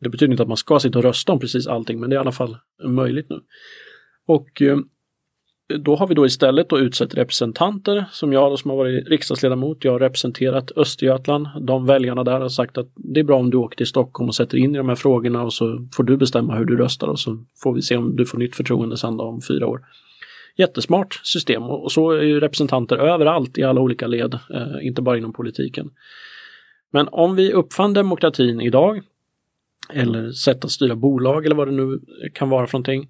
[0.00, 2.18] Det betyder inte att man ska sitta och rösta om precis allting, men det är
[2.18, 3.40] i alla fall möjligt nu.
[4.26, 4.78] Och eh,
[5.76, 9.84] då har vi då istället då utsett representanter som jag då, som har varit riksdagsledamot.
[9.84, 11.48] Jag har representerat Östergötland.
[11.60, 14.34] De väljarna där har sagt att det är bra om du åker till Stockholm och
[14.34, 17.20] sätter in i de här frågorna och så får du bestämma hur du röstar och
[17.20, 19.80] så får vi se om du får nytt förtroende sen då om fyra år.
[20.56, 25.18] Jättesmart system och så är ju representanter överallt i alla olika led, eh, inte bara
[25.18, 25.90] inom politiken.
[26.92, 29.02] Men om vi uppfann demokratin idag
[29.90, 32.00] eller sätt att styra bolag eller vad det nu
[32.34, 33.08] kan vara för någonting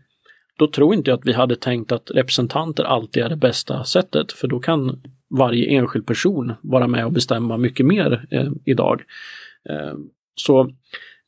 [0.59, 4.33] då tror inte jag att vi hade tänkt att representanter alltid är det bästa sättet,
[4.33, 5.03] för då kan
[5.39, 9.03] varje enskild person vara med och bestämma mycket mer eh, idag.
[9.69, 9.95] Eh,
[10.35, 10.71] så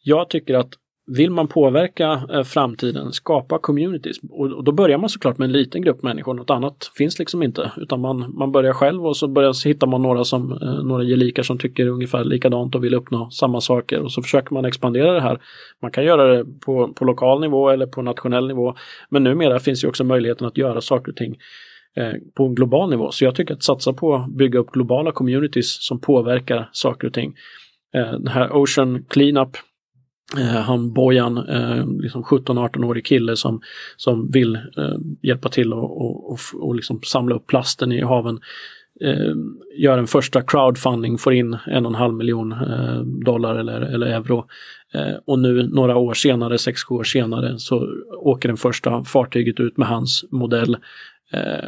[0.02, 0.72] jag tycker att
[1.06, 5.82] vill man påverka eh, framtiden, skapa communities, och, då börjar man såklart med en liten
[5.82, 9.52] grupp människor, något annat finns liksom inte, utan man, man börjar själv och så börjar,
[9.52, 13.30] så hittar man några, som, eh, några gelikar som tycker ungefär likadant och vill uppnå
[13.30, 15.40] samma saker och så försöker man expandera det här.
[15.82, 18.74] Man kan göra det på, på lokal nivå eller på nationell nivå,
[19.08, 21.36] men numera finns ju också möjligheten att göra saker och ting
[21.96, 23.10] eh, på en global nivå.
[23.10, 27.14] Så jag tycker att satsa på att bygga upp globala communities som påverkar saker och
[27.14, 27.34] ting.
[27.92, 29.56] Den här Ocean Cleanup
[30.38, 33.60] Eh, han Bojan, eh, liksom 17-18-årig kille som,
[33.96, 38.40] som vill eh, hjälpa till och, och, och, och liksom samla upp plasten i haven.
[39.00, 39.34] Eh,
[39.76, 44.06] gör en första crowdfunding, får in en och en halv miljon eh, dollar eller, eller
[44.06, 44.46] euro.
[44.94, 49.60] Eh, och nu några år senare, sex sju år senare, så åker den första fartyget
[49.60, 50.76] ut med hans modell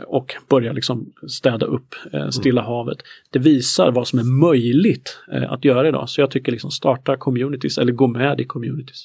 [0.07, 2.33] och börja liksom städa upp eh, mm.
[2.33, 2.99] Stilla havet.
[3.31, 6.09] Det visar vad som är möjligt eh, att göra idag.
[6.09, 9.05] Så jag tycker liksom starta communities eller gå med i communities.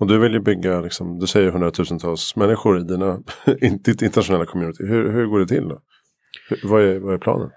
[0.00, 3.18] Och du vill ju bygga, liksom, du säger hundratusentals människor i dina,
[3.84, 4.84] ditt internationella community.
[4.86, 5.80] Hur, hur går det till då?
[6.48, 7.50] Hur, vad, är, vad är planen?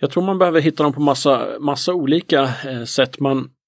[0.00, 3.20] Jag tror man behöver hitta dem på massa, massa olika eh, sätt.
[3.20, 3.59] Man, Eh,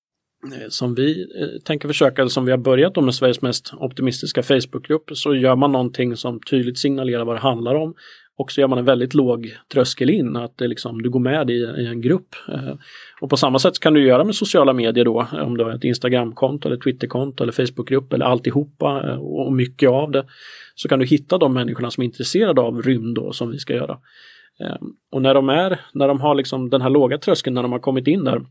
[0.47, 5.11] Eh, som vi eh, tänker försöka, som vi har börjat med Sveriges mest optimistiska Facebookgrupp,
[5.15, 7.95] så gör man någonting som tydligt signalerar vad det handlar om.
[8.37, 11.51] Och så gör man en väldigt låg tröskel in, att det liksom, du går med
[11.51, 12.35] i, i en grupp.
[12.49, 12.75] Eh,
[13.21, 15.85] och på samma sätt kan du göra med sociala medier då, om du har ett
[15.85, 20.25] Instagramkonto eller Twitterkonto eller Facebookgrupp eller alltihopa och mycket av det.
[20.75, 23.75] Så kan du hitta de människorna som är intresserade av rymd då, som vi ska
[23.75, 23.99] göra.
[25.13, 27.79] Och när de är, när de har liksom den här låga tröskeln, när de har
[27.79, 28.43] kommit in där,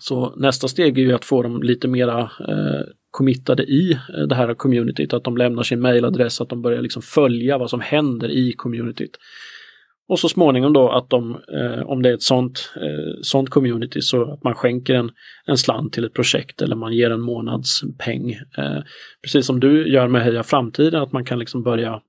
[0.00, 4.34] så nästa steg är ju att få dem lite mera eh, committade i eh, det
[4.34, 8.28] här communityt, att de lämnar sin mailadress, att de börjar liksom följa vad som händer
[8.28, 9.18] i communityt.
[10.10, 14.00] Och så småningom då att de, eh, om det är ett sånt, eh, sånt community,
[14.00, 15.10] så att man skänker en,
[15.46, 18.30] en slant till ett projekt eller man ger en månadspeng.
[18.32, 18.78] Eh,
[19.22, 22.00] precis som du gör med Heja Framtiden, att man kan liksom börja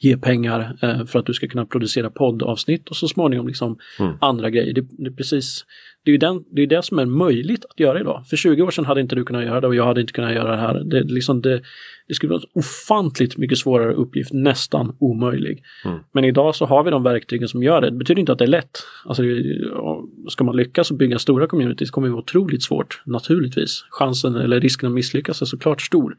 [0.00, 4.14] ge pengar eh, för att du ska kunna producera poddavsnitt och så småningom liksom Mm.
[4.20, 4.74] andra grejer.
[4.74, 5.64] Det, det, är precis,
[6.04, 8.24] det är ju den, det, är det som är möjligt att göra idag.
[8.30, 10.34] För 20 år sedan hade inte du kunnat göra det och jag hade inte kunnat
[10.34, 10.84] göra det här.
[10.84, 11.62] Det, liksom det,
[12.08, 15.62] det skulle vara en ofantligt mycket svårare uppgift, nästan omöjlig.
[15.84, 15.98] Mm.
[16.12, 17.90] Men idag så har vi de verktygen som gör det.
[17.90, 18.78] Det betyder inte att det är lätt.
[19.04, 19.22] Alltså,
[20.28, 23.84] ska man lyckas och bygga stora communities kommer det vara otroligt svårt, naturligtvis.
[23.90, 26.16] Chansen eller risken att misslyckas är såklart stor.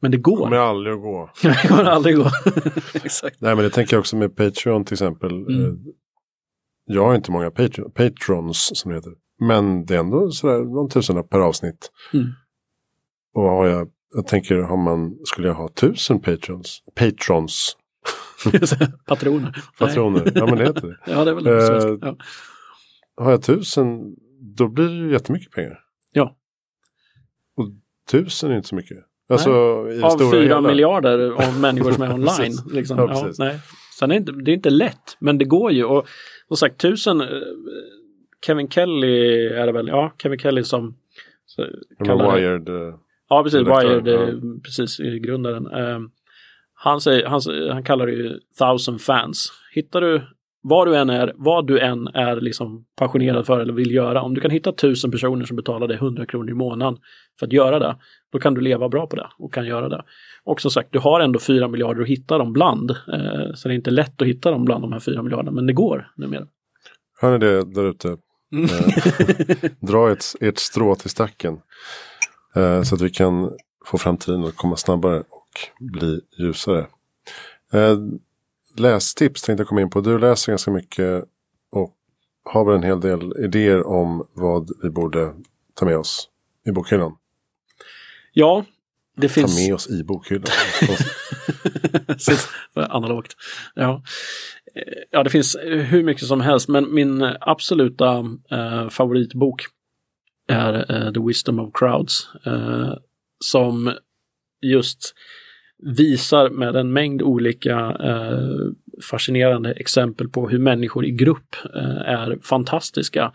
[0.00, 0.36] Men det går.
[0.36, 1.30] kommer aldrig att gå.
[1.42, 2.30] det kommer aldrig gå.
[2.94, 3.40] Exakt.
[3.40, 5.30] Nej men det tänker jag också med Patreon till exempel.
[5.32, 5.64] Mm.
[5.64, 5.70] Eh,
[6.84, 9.12] Jag har inte många patron, patrons som det heter.
[9.40, 11.90] Men det är ändå sådär någon tusenlapp per avsnitt.
[12.14, 12.26] Mm.
[13.34, 16.82] Och har jag, jag tänker, har man, skulle jag ha tusen patrons?
[16.94, 17.76] Patrons,
[19.06, 19.64] Patroner.
[19.78, 20.98] patroner, ja men det heter det.
[21.06, 21.98] ja, det är väl Eh, så.
[22.02, 22.16] Ja.
[23.24, 24.14] Har jag tusen,
[24.56, 25.78] då blir det jättemycket pengar.
[26.12, 26.36] Ja.
[27.56, 27.66] Och
[28.10, 28.98] tusen är inte så mycket.
[29.28, 29.50] Alltså
[30.02, 30.60] Av fyra hela.
[30.60, 32.26] miljarder av människor som är online.
[32.26, 32.72] Precis.
[32.72, 32.98] liksom.
[32.98, 33.38] Ja, ja, precis.
[33.38, 33.58] nej.
[33.98, 35.84] Sen är det, inte, det är inte lätt, men det går ju.
[35.84, 36.06] Och
[36.48, 37.26] som sagt, tusen, eh,
[38.46, 40.96] Kevin Kelly är det väl, ja, Kevin Kelly som
[41.46, 41.66] så,
[42.04, 42.68] kallar wired.
[42.68, 42.94] eh,
[43.28, 43.60] Ja, precis.
[43.60, 44.28] Wired, eh,
[44.64, 45.66] precis, i grundaren.
[45.66, 45.98] Eh,
[46.74, 47.40] han, säger, han,
[47.72, 49.52] han kallar det ju thousand fans.
[49.74, 50.22] Hittar du
[50.68, 54.22] vad du än är, vad du än är liksom passionerad för eller vill göra.
[54.22, 56.98] Om du kan hitta tusen personer som betalar dig 100 kronor i månaden
[57.38, 57.96] för att göra det,
[58.32, 60.02] då kan du leva bra på det och kan göra det.
[60.44, 62.90] Och som sagt, du har ändå 4 miljarder att hitta dem bland.
[62.90, 65.66] Eh, så det är inte lätt att hitta dem bland de här 4 miljarderna, men
[65.66, 66.46] det går numera.
[67.20, 68.16] Hör ni det där ute?
[68.52, 68.64] Mm.
[68.64, 71.58] Eh, Dra ett, ert strå till stacken.
[72.56, 73.50] Eh, så att vi kan
[73.84, 75.50] få framtiden att komma snabbare och
[75.80, 76.86] bli ljusare.
[78.78, 80.00] Lästips tänkte jag komma in på.
[80.00, 81.24] Du läser ganska mycket
[81.70, 81.94] och
[82.44, 85.34] har väl en hel del idéer om vad vi borde
[85.74, 86.28] ta med oss
[86.66, 87.16] i bokhyllan.
[88.32, 88.64] Ja,
[89.16, 89.56] det Ta finns...
[89.56, 90.46] med oss i bokhyllan.
[92.88, 93.36] Analogt.
[93.74, 94.02] Ja.
[95.10, 99.62] Ja, det finns hur mycket som helst, men min absoluta eh, favoritbok
[100.48, 102.28] är eh, The Wisdom of Crowds.
[102.46, 102.92] Eh,
[103.44, 103.92] som
[104.60, 105.14] just
[105.78, 108.72] visar med en mängd olika eh,
[109.10, 113.32] fascinerande exempel på hur människor i grupp eh, är fantastiska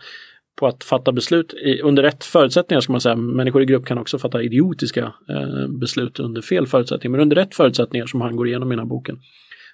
[0.56, 3.16] på att fatta beslut i, under rätt förutsättningar ska man säga.
[3.16, 7.10] Människor i grupp kan också fatta idiotiska eh, beslut under fel förutsättningar.
[7.10, 9.18] Men under rätt förutsättningar som han går igenom i den här boken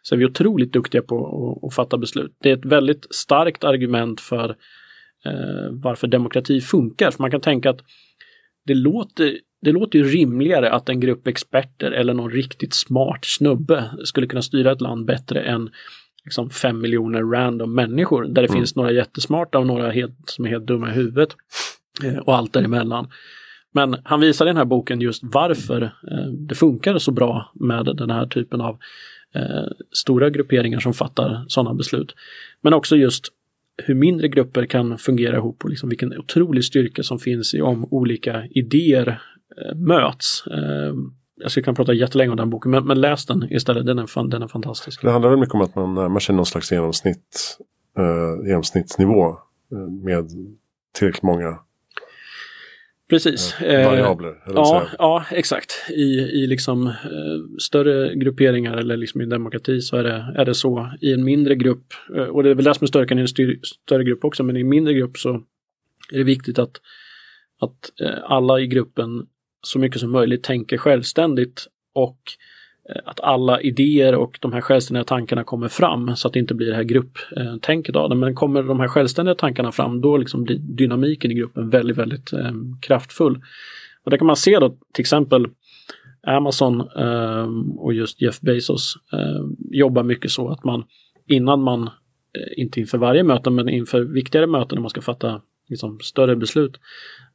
[0.03, 2.37] så är vi otroligt duktiga på att, att fatta beslut.
[2.43, 4.51] Det är ett väldigt starkt argument för
[5.25, 7.11] eh, varför demokrati funkar.
[7.11, 7.81] För man kan tänka att
[8.67, 13.91] det låter, det låter ju rimligare att en grupp experter eller någon riktigt smart snubbe
[14.05, 15.71] skulle kunna styra ett land bättre än
[16.25, 18.59] liksom fem miljoner random människor där det Mm.
[18.59, 21.37] finns några jättesmarta och några helt, som är helt dumma i huvudet
[22.05, 23.09] eh, och allt däremellan.
[23.73, 27.85] Men han visar i den här boken just varför eh, det funkar så bra med
[27.97, 28.79] den här typen av
[29.35, 32.15] eh, stora grupperingar som fattar sådana beslut.
[32.61, 33.29] Men också just
[33.83, 37.89] hur mindre grupper kan fungera ihop och liksom vilken otrolig styrka som finns i om
[37.91, 39.21] olika idéer
[39.75, 40.47] möts.
[40.47, 40.95] Eh,
[41.43, 43.87] jag skulle kunna prata jättelänge om den boken, men, men läs den istället.
[43.87, 45.03] Den är, fan, den är fantastisk.
[45.03, 47.59] Det handlar väl mycket om att man närmar sig någon slags genomsnitt,
[47.99, 49.29] eh, genomsnittsnivå
[49.73, 50.31] eh, med
[50.93, 51.59] tillräckligt många
[53.11, 53.61] Precis.
[53.61, 54.35] eh, Eh, variabler.
[54.47, 55.73] Ja, ja, exakt.
[55.91, 56.93] I, i liksom, eh,
[57.59, 60.93] större grupperingar eller liksom i en demokrati så är det, är det så.
[61.01, 61.87] I en mindre grupp,
[62.17, 64.43] eh, och det är väl det som är styrkan i en styr, större grupp också,
[64.43, 65.43] men i en mindre grupp så
[66.13, 66.81] är det viktigt att,
[67.61, 69.27] att eh, alla i gruppen
[69.63, 72.19] så mycket som möjligt tänker självständigt och
[72.89, 76.55] eh, att alla idéer och de här självständiga tankarna kommer fram så att det inte
[76.55, 78.17] blir det här grupptänket av det.
[78.17, 82.33] Men kommer de här självständiga tankarna fram då liksom blir dynamiken i gruppen väldigt, väldigt
[82.33, 83.41] eh, kraftfull.
[84.05, 85.47] Och det kan man se då till exempel
[86.23, 90.85] Amazon eh, och just Jeff Bezos eh, jobbar mycket så att man
[91.27, 95.41] innan man, eh, inte inför varje möte, men inför viktigare möten när man ska fatta
[95.69, 96.81] liksom, större beslut,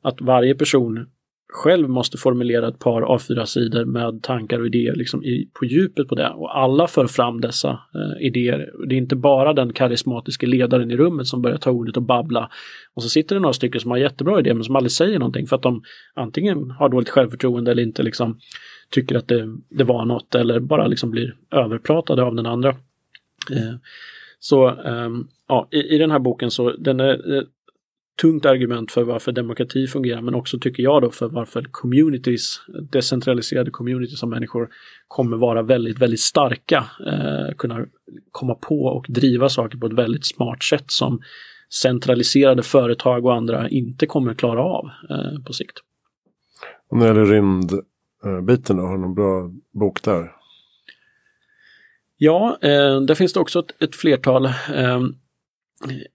[0.01, 1.09] att varje person
[1.55, 6.15] själv måste formulera ett par A4-sidor med tankar och idéer liksom i, på djupet på
[6.15, 6.29] det.
[6.29, 8.71] Och alla för fram dessa eh, idéer.
[8.87, 12.49] Det är inte bara den karismatiska ledaren i rummet som börjar ta ordet och babbla.
[12.93, 15.47] Och så sitter det några stycken som har jättebra idéer men som aldrig säger någonting
[15.47, 15.83] för att de
[16.15, 18.39] antingen har dåligt självförtroende eller inte liksom
[18.89, 22.69] tycker att det, det var något eller bara liksom blir överpratade av den andra.
[23.51, 23.75] Eh,
[24.39, 25.09] så eh,
[25.47, 27.43] ja, i, i den här boken så den är eh,
[28.21, 32.61] tungt argument för varför demokrati fungerar men också tycker jag då för varför communities,
[32.91, 34.69] decentraliserade communities av människor
[35.07, 36.85] kommer vara väldigt, väldigt starka.
[37.07, 37.85] Eh, kunna
[38.31, 41.21] komma på och driva saker på ett väldigt smart sätt som
[41.81, 45.77] centraliserade företag och andra inte kommer klara av eh, på sikt.
[46.89, 50.31] Och när det gäller rymdbiten då, har du någon bra bok där?
[52.17, 54.45] Ja, eh, där finns det också ett, ett flertal.
[54.45, 54.99] Eh,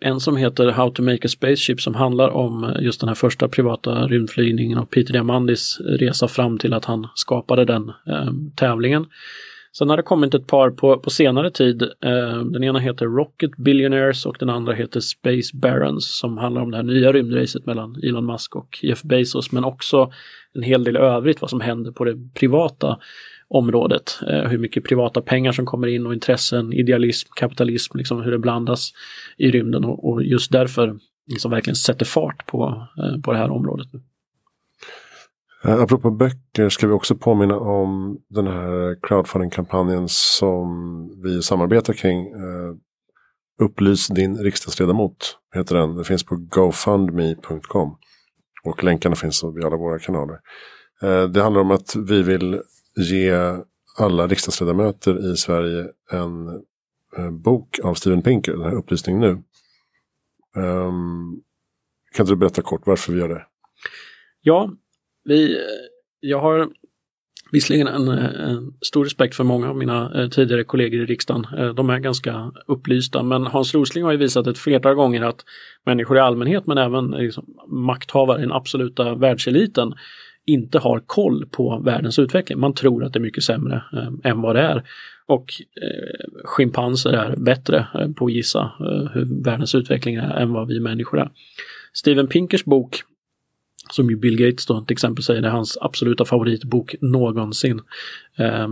[0.00, 3.14] en som heter How to make a spaceship som handlar om eh, just den här
[3.14, 9.06] första privata rymdflygningen och Peter Diamandis resa fram till att han skapade den eh, tävlingen.
[9.72, 11.82] Sen har det kommit ett par på, på senare tid.
[11.82, 16.70] Eh, den ena heter Rocket Billionaires och den andra heter Space Barons som handlar om
[16.70, 20.12] det här nya rymdracet mellan Elon Musk och Jeff Bezos men också
[20.54, 22.98] en hel del övrigt vad som händer på det privata
[23.50, 24.18] området.
[24.28, 28.38] Eh, hur mycket privata pengar som kommer in och intressen, idealism, kapitalism, liksom hur det
[28.38, 28.92] blandas
[29.36, 33.50] i rymden och, och just därför liksom verkligen sätter fart på, eh, på det här
[33.50, 33.88] området.
[35.64, 40.68] Eh, apropå böcker ska vi också påminna om den här crowdfunding-kampanjen som
[41.22, 42.26] vi samarbetar kring.
[42.26, 42.74] Eh,
[43.62, 45.96] Upplys din riksdagsledamot heter den.
[45.96, 47.96] Det finns på gofundme.com.
[48.64, 50.38] Och länkarna finns i alla våra kanaler.
[51.02, 52.60] Eh, det handlar om att vi vill
[52.96, 53.32] ge
[53.98, 56.48] alla riksdagsledamöter i Sverige en
[57.16, 59.42] eh, bok av Steven Pinker, den här Upplysning nu.
[60.56, 61.42] Um,
[62.12, 63.46] kan du berätta kort varför vi gör det?
[64.40, 64.70] Ja,
[65.24, 65.60] vi, eh,
[66.20, 66.68] jag har
[67.52, 71.74] visserligen en, eh, en, stor respekt för många av mina tidigare kollegor i riksdagen.
[71.74, 75.44] De är ganska upplysta men Hans Rosling har ju visat ett flertal gånger att
[75.86, 79.94] människor i allmänhet men även liksom, makthavare i den absoluta världseliten
[80.52, 82.58] inte har koll på världens utveckling.
[82.58, 84.82] Man tror att det är mycket sämre eh, än vad det är.
[85.26, 90.52] Och eh, schimpanser är bättre eh, på att gissa eh, hur världens utveckling är än
[90.52, 91.30] vad vi människor är.
[91.92, 93.02] Steven Pinkers bok
[93.90, 97.80] som ju Bill Gates då till exempel säger är hans absoluta favoritbok någonsin.
[98.36, 98.68] Eh,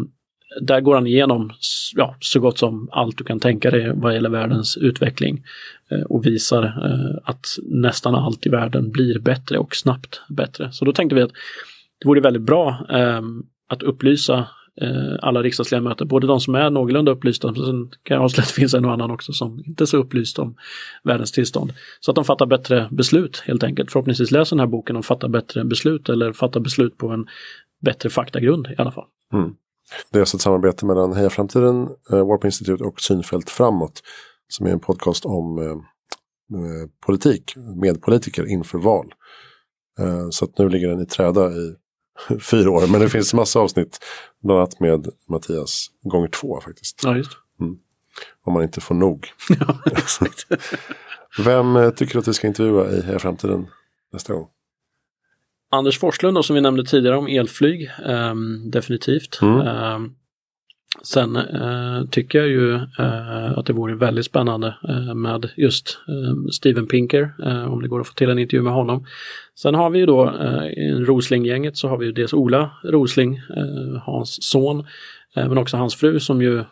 [0.61, 1.51] där går han igenom
[1.95, 5.45] ja, så gott som allt du kan tänka dig vad gäller världens utveckling
[5.91, 10.73] eh, och visar eh, att nästan allt i världen blir bättre och snabbt bättre.
[10.73, 11.33] Så då tänkte vi att
[11.99, 14.49] det vore väldigt bra ehm, att upplysa
[14.81, 18.49] eh, alla riksdagsledamöter, både de som är någorlunda upplysta, men sen kan jag avslöja att
[18.49, 20.57] det finns en och annan också som inte är så upplyst om
[21.05, 21.73] världens tillstånd.
[22.01, 23.93] Så att de fattar bättre beslut helt enkelt.
[23.93, 27.27] Förhoppningsvis läser den här boken och fattar bättre beslut eller fattar beslut på en
[27.81, 29.07] bättre faktagrund i alla fall.
[29.33, 29.55] Mm.
[30.11, 34.03] Det är alltså ett samarbete mellan Heja Framtiden, eh, Warp Institute och Synfält Framåt.
[34.49, 35.76] Som är en podcast om eh,
[37.07, 39.14] politik, med politiker inför val.
[39.99, 41.76] Eh, så att nu ligger den i träda i
[42.41, 42.86] fyra år.
[42.93, 43.99] Men det finns massa avsnitt.
[44.43, 47.01] Bland annat med Mattias gånger två faktiskt.
[47.05, 47.30] Ja, just
[47.61, 47.78] mm.
[48.45, 49.32] Om man inte får nog.
[49.61, 49.78] ja.
[51.45, 53.66] Vem eh, tycker du att vi ska intervjua i Heja Framtiden
[54.12, 54.47] nästa gång?
[55.71, 57.91] Anders Forslund då, som vi nämnde tidigare om elflyg.
[58.07, 59.39] Um, definitivt.
[59.43, 59.66] Mm.
[59.66, 60.14] Um,
[61.03, 66.51] Sen eh, tycker jag ju eh, att det vore väldigt spännande eh, med just eh,
[66.53, 69.07] Steven Pinker, eh, om det går att få till en intervju med honom.
[69.55, 73.41] Sen har vi ju då eh, i Rosling-gänget så har vi ju dels Ola Rosling,
[74.03, 74.87] Hans son,
[75.35, 76.64] men också hans fru som ju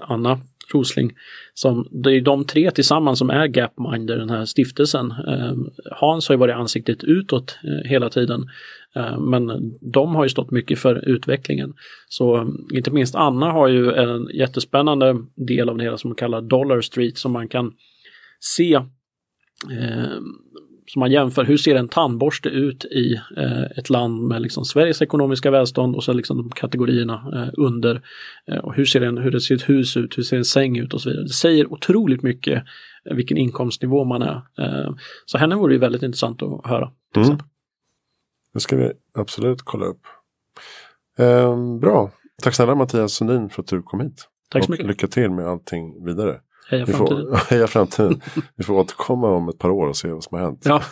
[0.00, 0.40] Anna
[0.74, 1.12] Rosling.
[1.54, 5.10] Som, det är de tre tillsammans som är Gapminder, den här stiftelsen.
[5.10, 8.48] Ehm, Hans har ju varit ansiktet utåt eh, hela tiden.
[8.96, 9.50] Eh, men
[9.92, 11.74] de har ju stått mycket för utvecklingen.
[12.08, 15.16] Så ehm, inte minst Anna har ju en jättespännande
[15.46, 17.72] del av det hela som man kallar Dollar Street som man kan
[18.40, 18.74] se
[19.70, 20.41] ehm,
[20.92, 24.64] eh, som man jämför, hur ser en tandborste ut i eh, ett land med liksom
[24.64, 28.02] Sveriges ekonomiska välstånd och så liksom de kategorierna eh, under.
[28.46, 30.78] Eh, och hur ser, en, hur det ser ett hus ut, hur ser en säng
[30.78, 31.24] ut och så vidare.
[31.24, 32.64] Det säger otroligt mycket
[33.04, 34.42] vilken inkomstnivå man är.
[35.26, 36.90] så henne vore ju väldigt intressant att höra.
[37.16, 37.38] Mm.
[38.54, 40.00] Det ska vi absolut kolla upp.
[41.18, 42.10] Eh, bra.
[42.42, 44.28] Tack snälla Mattias Sundin för att du kom hit.
[44.50, 44.86] Tack så mycket.
[44.86, 46.40] lycka till med allting vidare.
[46.68, 47.26] Heja framtiden.
[47.30, 48.20] Vi får, heja framtiden.
[48.56, 50.62] vi får återkomma om ett par år och se vad som har hänt.
[50.64, 50.82] Ja.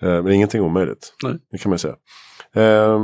[0.08, 1.14] eh, men ingenting omöjligt.
[1.22, 1.38] Nej.
[1.50, 1.96] Det kan man säga.
[2.54, 2.98] Eh,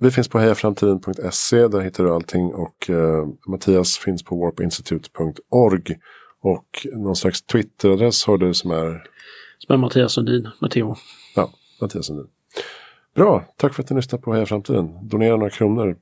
[0.00, 1.68] vi finns på hejaframtiden.se.
[1.68, 2.54] Där hittar du allting.
[2.54, 5.98] Och eh, Mattias finns på warpinstitute.org.
[6.42, 9.02] Och någon slags Twitteradress har du som är?
[9.58, 10.96] Som är Mattias Sundin, Matteo.
[11.36, 11.50] Ja,
[11.80, 12.26] Mattias Sundin.
[13.14, 15.08] Bra, tack för att ni lyssnade på Heja Framtiden.
[15.08, 15.96] Donera några kronor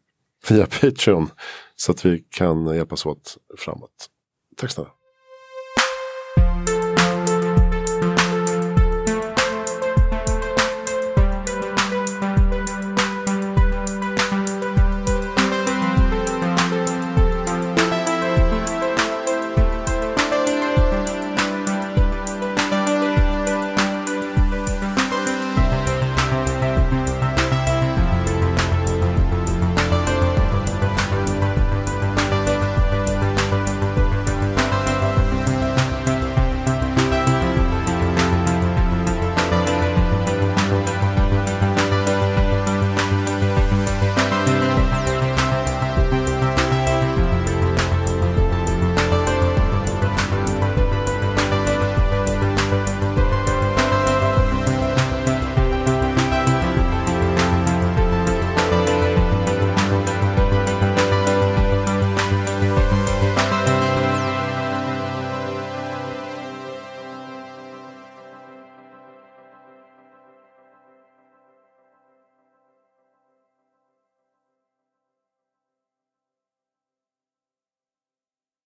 [0.49, 1.29] via Patreon
[1.77, 4.11] så att vi kan hjälpas åt framåt.
[4.57, 5.06] Tack snälla.